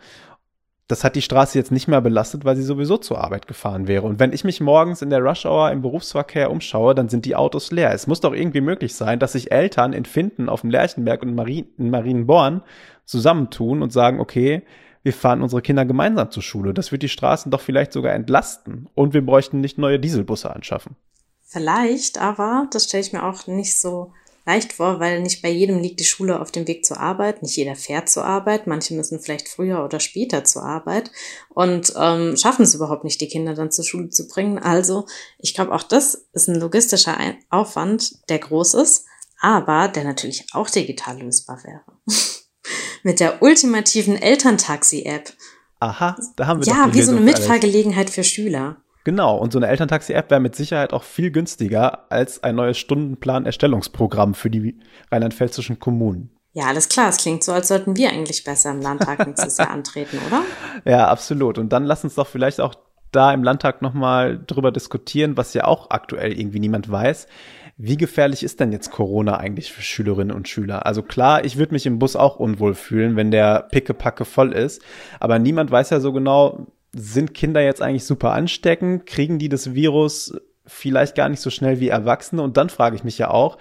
Das 0.87 1.03
hat 1.03 1.15
die 1.15 1.23
Straße 1.23 1.57
jetzt 1.57 1.71
nicht 1.71 1.87
mehr 1.87 2.01
belastet, 2.01 2.45
weil 2.45 2.55
sie 2.55 2.63
sowieso 2.63 2.97
zur 2.97 3.19
Arbeit 3.19 3.47
gefahren 3.47 3.87
wäre. 3.87 4.05
Und 4.05 4.19
wenn 4.19 4.33
ich 4.33 4.43
mich 4.43 4.61
morgens 4.61 5.01
in 5.01 5.09
der 5.09 5.21
Rush 5.21 5.45
Hour 5.45 5.71
im 5.71 5.81
Berufsverkehr 5.81 6.51
umschaue, 6.51 6.93
dann 6.93 7.09
sind 7.09 7.25
die 7.25 7.35
Autos 7.35 7.71
leer. 7.71 7.91
Es 7.91 8.05
muss 8.05 8.21
doch 8.21 8.33
irgendwie 8.33 8.61
möglich 8.61 8.93
sein, 8.93 9.17
dass 9.17 9.31
sich 9.31 9.51
Eltern 9.51 9.93
in 9.93 10.05
Finden 10.05 10.47
auf 10.47 10.61
dem 10.61 10.69
Lerchenberg 10.69 11.23
und 11.23 11.29
in 11.29 11.89
Marienborn 11.89 12.61
zusammentun 13.05 13.81
und 13.81 13.91
sagen, 13.91 14.19
okay, 14.19 14.61
wir 15.01 15.13
fahren 15.13 15.41
unsere 15.41 15.61
Kinder 15.61 15.85
gemeinsam 15.85 16.29
zur 16.29 16.43
Schule. 16.43 16.73
Das 16.73 16.91
wird 16.91 17.01
die 17.01 17.09
Straßen 17.09 17.51
doch 17.51 17.61
vielleicht 17.61 17.91
sogar 17.93 18.13
entlasten. 18.13 18.87
Und 18.93 19.13
wir 19.13 19.25
bräuchten 19.25 19.61
nicht 19.61 19.77
neue 19.77 19.99
Dieselbusse 19.99 20.53
anschaffen. 20.53 20.95
Vielleicht, 21.41 22.19
aber 22.19 22.67
das 22.71 22.85
stelle 22.85 23.01
ich 23.01 23.13
mir 23.13 23.23
auch 23.23 23.47
nicht 23.47 23.79
so 23.79 24.11
leicht 24.45 24.73
vor, 24.73 24.99
weil 24.99 25.21
nicht 25.21 25.41
bei 25.41 25.49
jedem 25.49 25.79
liegt 25.79 25.99
die 25.99 26.05
Schule 26.05 26.39
auf 26.39 26.51
dem 26.51 26.67
Weg 26.67 26.85
zur 26.85 26.99
Arbeit, 26.99 27.41
nicht 27.41 27.57
jeder 27.57 27.75
fährt 27.75 28.09
zur 28.09 28.25
Arbeit, 28.25 28.67
manche 28.67 28.93
müssen 28.93 29.19
vielleicht 29.19 29.49
früher 29.49 29.83
oder 29.83 29.99
später 29.99 30.43
zur 30.43 30.63
Arbeit 30.63 31.11
und 31.49 31.93
ähm, 31.97 32.37
schaffen 32.37 32.63
es 32.63 32.75
überhaupt 32.75 33.03
nicht, 33.03 33.19
die 33.21 33.27
Kinder 33.27 33.55
dann 33.55 33.71
zur 33.71 33.83
Schule 33.85 34.09
zu 34.09 34.27
bringen. 34.27 34.59
Also 34.59 35.05
ich 35.39 35.53
glaube, 35.53 35.73
auch 35.73 35.83
das 35.83 36.25
ist 36.33 36.47
ein 36.47 36.59
logistischer 36.59 37.17
Aufwand, 37.49 38.29
der 38.29 38.39
groß 38.39 38.75
ist, 38.75 39.05
aber 39.39 39.87
der 39.87 40.03
natürlich 40.03 40.45
auch 40.53 40.69
digital 40.69 41.19
lösbar 41.21 41.63
wäre. 41.63 41.81
Mit 43.03 43.19
der 43.19 43.41
ultimativen 43.41 44.15
Elterntaxi-App. 44.19 45.33
Aha, 45.79 46.17
da 46.35 46.47
haben 46.47 46.65
wir 46.65 46.73
Ja, 46.73 46.93
wie 46.93 47.01
so 47.01 47.11
eine 47.11 47.21
Mitfahrgelegenheit 47.21 48.09
für 48.09 48.23
Schüler. 48.23 48.77
Genau, 49.05 49.37
und 49.37 49.53
so 49.53 49.59
eine 49.59 49.67
Elterntaxi-App 49.67 50.31
wäre 50.31 50.41
mit 50.41 50.55
Sicherheit 50.55 50.91
auch 50.91 51.03
viel 51.03 51.29
günstiger 51.29 52.11
als 52.11 52.43
ein 52.43 52.55
neues 52.55 52.79
Stundenplan-Erstellungsprogramm 52.79 54.33
für 54.33 54.49
die 54.49 54.79
rheinland-pfälzischen 55.11 55.79
Kommunen. 55.79 56.31
Ja, 56.53 56.65
alles 56.65 56.89
klar. 56.89 57.09
Es 57.09 57.17
klingt 57.17 57.43
so, 57.43 57.51
als 57.51 57.67
sollten 57.67 57.95
wir 57.95 58.09
eigentlich 58.09 58.43
besser 58.43 58.71
im 58.71 58.81
Landtag 58.81 59.27
nächstes 59.27 59.57
Jahr 59.57 59.69
antreten, 59.69 60.19
oder? 60.27 60.41
Ja, 60.91 61.07
absolut. 61.07 61.57
Und 61.59 61.71
dann 61.71 61.83
lass 61.83 62.03
uns 62.03 62.15
doch 62.15 62.27
vielleicht 62.27 62.59
auch 62.59 62.73
da 63.11 63.31
im 63.31 63.43
Landtag 63.43 63.81
nochmal 63.81 64.41
drüber 64.45 64.71
diskutieren, 64.71 65.37
was 65.37 65.53
ja 65.53 65.65
auch 65.65 65.91
aktuell 65.91 66.37
irgendwie 66.37 66.59
niemand 66.59 66.89
weiß. 66.89 67.27
Wie 67.77 67.97
gefährlich 67.97 68.41
ist 68.41 68.59
denn 68.59 68.71
jetzt 68.71 68.89
Corona 68.89 69.37
eigentlich 69.37 69.71
für 69.71 69.81
Schülerinnen 69.81 70.35
und 70.35 70.47
Schüler? 70.47 70.85
Also 70.85 71.03
klar, 71.03 71.43
ich 71.43 71.57
würde 71.57 71.73
mich 71.73 71.85
im 71.85 71.99
Bus 71.99 72.15
auch 72.15 72.37
unwohl 72.37 72.73
fühlen, 72.73 73.17
wenn 73.17 73.31
der 73.31 73.67
Pickepacke 73.69 74.25
voll 74.25 74.53
ist. 74.53 74.81
Aber 75.19 75.39
niemand 75.39 75.71
weiß 75.71 75.89
ja 75.89 75.99
so 75.99 76.13
genau, 76.13 76.67
sind 76.95 77.33
Kinder 77.33 77.61
jetzt 77.61 77.81
eigentlich 77.81 78.05
super 78.05 78.31
ansteckend? 78.31 79.05
Kriegen 79.05 79.37
die 79.37 79.49
das 79.49 79.73
Virus 79.73 80.33
vielleicht 80.67 81.15
gar 81.15 81.29
nicht 81.29 81.41
so 81.41 81.49
schnell 81.49 81.79
wie 81.79 81.89
Erwachsene? 81.89 82.41
Und 82.41 82.57
dann 82.57 82.69
frage 82.69 82.95
ich 82.95 83.03
mich 83.03 83.17
ja 83.17 83.29
auch, 83.29 83.57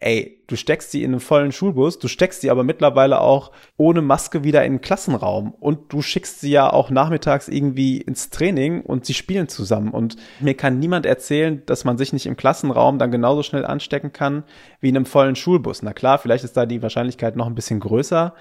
ey, 0.00 0.42
du 0.46 0.56
steckst 0.56 0.90
sie 0.90 1.02
in 1.02 1.12
einen 1.12 1.20
vollen 1.20 1.52
Schulbus, 1.52 1.98
du 1.98 2.08
steckst 2.08 2.40
sie 2.40 2.50
aber 2.50 2.64
mittlerweile 2.64 3.20
auch 3.20 3.52
ohne 3.76 4.00
Maske 4.00 4.42
wieder 4.42 4.64
in 4.64 4.74
den 4.74 4.80
Klassenraum 4.80 5.52
und 5.52 5.92
du 5.92 6.02
schickst 6.02 6.40
sie 6.40 6.50
ja 6.50 6.72
auch 6.72 6.90
nachmittags 6.90 7.48
irgendwie 7.48 7.98
ins 7.98 8.30
Training 8.30 8.80
und 8.80 9.04
sie 9.04 9.14
spielen 9.14 9.48
zusammen. 9.48 9.90
Und 9.90 10.16
mir 10.40 10.54
kann 10.54 10.78
niemand 10.78 11.04
erzählen, 11.04 11.62
dass 11.66 11.84
man 11.84 11.98
sich 11.98 12.12
nicht 12.12 12.26
im 12.26 12.36
Klassenraum 12.36 12.98
dann 12.98 13.10
genauso 13.10 13.42
schnell 13.42 13.66
anstecken 13.66 14.12
kann 14.12 14.44
wie 14.80 14.88
in 14.88 14.96
einem 14.96 15.06
vollen 15.06 15.36
Schulbus. 15.36 15.82
Na 15.82 15.92
klar, 15.92 16.18
vielleicht 16.18 16.44
ist 16.44 16.56
da 16.56 16.64
die 16.64 16.82
Wahrscheinlichkeit 16.82 17.36
noch 17.36 17.46
ein 17.46 17.54
bisschen 17.54 17.80
größer, 17.80 18.34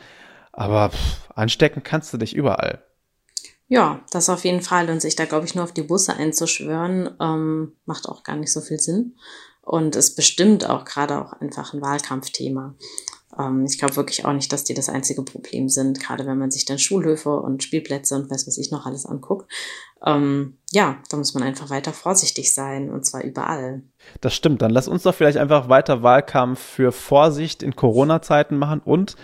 aber 0.53 0.89
pff, 0.89 1.29
anstecken 1.35 1.83
kannst 1.83 2.13
du 2.13 2.17
dich 2.17 2.35
überall. 2.35 2.86
Ja, 3.67 4.01
das 4.11 4.29
auf 4.29 4.45
jeden 4.45 4.61
Fall. 4.61 4.89
Und 4.89 5.01
sich 5.01 5.15
da, 5.15 5.25
glaube 5.25 5.45
ich, 5.45 5.55
nur 5.55 5.63
auf 5.63 5.73
die 5.73 5.83
Busse 5.83 6.13
einzuschwören, 6.13 7.15
ähm, 7.19 7.73
macht 7.85 8.07
auch 8.07 8.23
gar 8.23 8.35
nicht 8.35 8.51
so 8.51 8.61
viel 8.61 8.79
Sinn. 8.79 9.17
Und 9.61 9.97
ist 9.97 10.15
bestimmt 10.15 10.69
auch 10.69 10.85
gerade 10.85 11.19
auch 11.19 11.33
einfach 11.33 11.73
ein 11.73 11.81
Wahlkampfthema. 11.81 12.75
Ähm, 13.37 13.65
ich 13.65 13.77
glaube 13.77 13.95
wirklich 13.95 14.25
auch 14.25 14.33
nicht, 14.33 14.51
dass 14.53 14.63
die 14.63 14.73
das 14.73 14.89
einzige 14.89 15.23
Problem 15.23 15.69
sind, 15.69 15.99
gerade 15.99 16.25
wenn 16.25 16.37
man 16.37 16.51
sich 16.51 16.65
dann 16.65 16.79
Schulhöfe 16.79 17.41
und 17.41 17.63
Spielplätze 17.63 18.15
und 18.15 18.31
was 18.31 18.47
weiß 18.47 18.57
ich 18.57 18.71
noch 18.71 18.85
alles 18.85 19.05
anguckt. 19.05 19.51
Ähm, 20.05 20.57
ja, 20.71 20.97
da 21.09 21.17
muss 21.17 21.33
man 21.33 21.43
einfach 21.43 21.69
weiter 21.69 21.91
vorsichtig 21.93 22.53
sein 22.53 22.89
und 22.89 23.05
zwar 23.05 23.23
überall. 23.23 23.83
Das 24.21 24.33
stimmt. 24.33 24.61
Dann 24.61 24.71
lass 24.71 24.87
uns 24.87 25.03
doch 25.03 25.13
vielleicht 25.13 25.37
einfach 25.37 25.69
weiter 25.69 26.03
Wahlkampf 26.03 26.59
für 26.59 26.91
Vorsicht 26.91 27.63
in 27.63 27.75
Corona-Zeiten 27.75 28.57
machen 28.57 28.79
und 28.79 29.15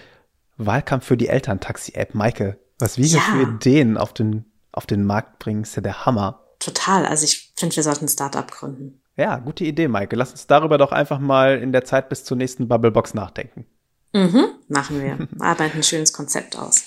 Wahlkampf 0.57 1.05
für 1.05 1.17
die 1.17 1.27
Elterntaxi-App. 1.27 2.13
Maike, 2.13 2.57
was 2.79 2.97
wir 2.97 3.05
ja. 3.05 3.19
für 3.19 3.41
Ideen 3.43 3.97
auf 3.97 4.13
den, 4.13 4.45
auf 4.71 4.85
den 4.85 5.05
Markt 5.05 5.39
bringen, 5.39 5.63
ist 5.63 5.75
ja 5.75 5.81
der 5.81 6.05
Hammer. 6.05 6.43
Total. 6.59 7.05
Also 7.05 7.25
ich 7.25 7.53
finde, 7.55 7.75
wir 7.75 7.83
sollten 7.83 8.05
ein 8.05 8.09
Startup 8.09 8.49
gründen. 8.49 9.01
Ja, 9.15 9.37
gute 9.37 9.63
Idee, 9.63 9.87
Maike. 9.87 10.15
Lass 10.15 10.31
uns 10.31 10.47
darüber 10.47 10.77
doch 10.77 10.91
einfach 10.91 11.19
mal 11.19 11.59
in 11.59 11.71
der 11.71 11.85
Zeit 11.85 12.09
bis 12.09 12.23
zur 12.23 12.37
nächsten 12.37 12.67
Bubblebox 12.67 13.13
nachdenken. 13.13 13.65
Mhm, 14.13 14.45
machen 14.67 15.01
wir. 15.01 15.27
Arbeiten 15.39 15.77
ein 15.77 15.83
schönes 15.83 16.13
Konzept 16.13 16.57
aus. 16.57 16.83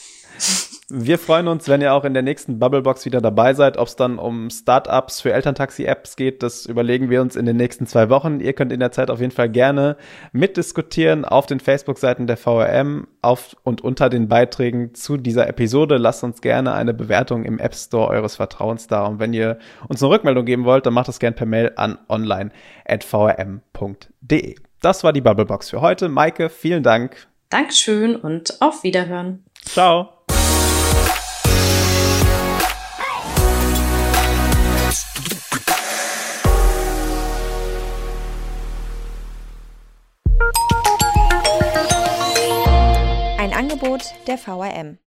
Wir 0.89 1.19
freuen 1.19 1.49
uns, 1.49 1.69
wenn 1.69 1.81
ihr 1.81 1.93
auch 1.93 2.05
in 2.05 2.15
der 2.15 2.23
nächsten 2.23 2.61
Bubblebox 2.61 3.07
wieder 3.07 3.21
dabei 3.21 3.55
seid. 3.55 3.77
Ob 3.77 3.89
es 3.89 3.97
dann 3.97 4.21
um 4.21 4.51
Startups 4.51 5.21
für 5.21 5.33
Elterntaxi-Apps 5.33 6.15
geht, 6.15 6.45
das 6.45 6.65
überlegen 6.65 7.11
wir 7.11 7.23
uns 7.23 7.35
in 7.35 7.45
den 7.45 7.57
nächsten 7.57 7.89
zwei 7.89 8.09
Wochen. 8.09 8.39
Ihr 8.39 8.53
könnt 8.53 8.71
in 8.71 8.79
der 8.79 8.93
Zeit 8.93 9.11
auf 9.11 9.19
jeden 9.19 9.33
Fall 9.33 9.49
gerne 9.49 9.97
mitdiskutieren 10.31 11.25
auf 11.25 11.47
den 11.47 11.59
Facebook-Seiten 11.59 12.29
der 12.29 12.37
VRM 12.37 13.09
auf 13.21 13.57
und 13.65 13.81
unter 13.81 14.09
den 14.09 14.29
Beiträgen 14.29 14.95
zu 14.95 15.17
dieser 15.17 15.49
Episode. 15.49 15.97
Lasst 15.97 16.23
uns 16.23 16.41
gerne 16.41 16.75
eine 16.75 16.95
Bewertung 16.95 17.43
im 17.43 17.59
App 17.59 17.75
Store 17.75 18.07
eures 18.07 18.37
Vertrauens 18.37 18.87
da. 18.87 19.07
Und 19.07 19.19
wenn 19.19 19.33
ihr 19.33 19.59
uns 19.89 20.01
eine 20.01 20.13
Rückmeldung 20.13 20.45
geben 20.45 20.65
wollt, 20.65 20.87
dann 20.87 20.95
macht 20.95 21.09
das 21.09 21.19
gerne 21.19 21.35
per 21.35 21.47
Mail 21.47 21.73
an 21.75 21.99
online.vrm.de. 22.09 24.55
Das 24.81 25.03
war 25.03 25.13
die 25.13 25.21
Bubblebox 25.21 25.71
für 25.71 25.81
heute. 25.81 26.09
Maike, 26.09 26.49
vielen 26.49 26.85
Dank. 26.85 27.27
Dankeschön 27.51 28.15
und 28.15 28.59
auf 28.61 28.85
Wiederhören. 28.85 29.43
Ciao. 29.65 30.16
Angebot 43.77 44.15
der 44.27 44.39
VRM. 44.39 44.97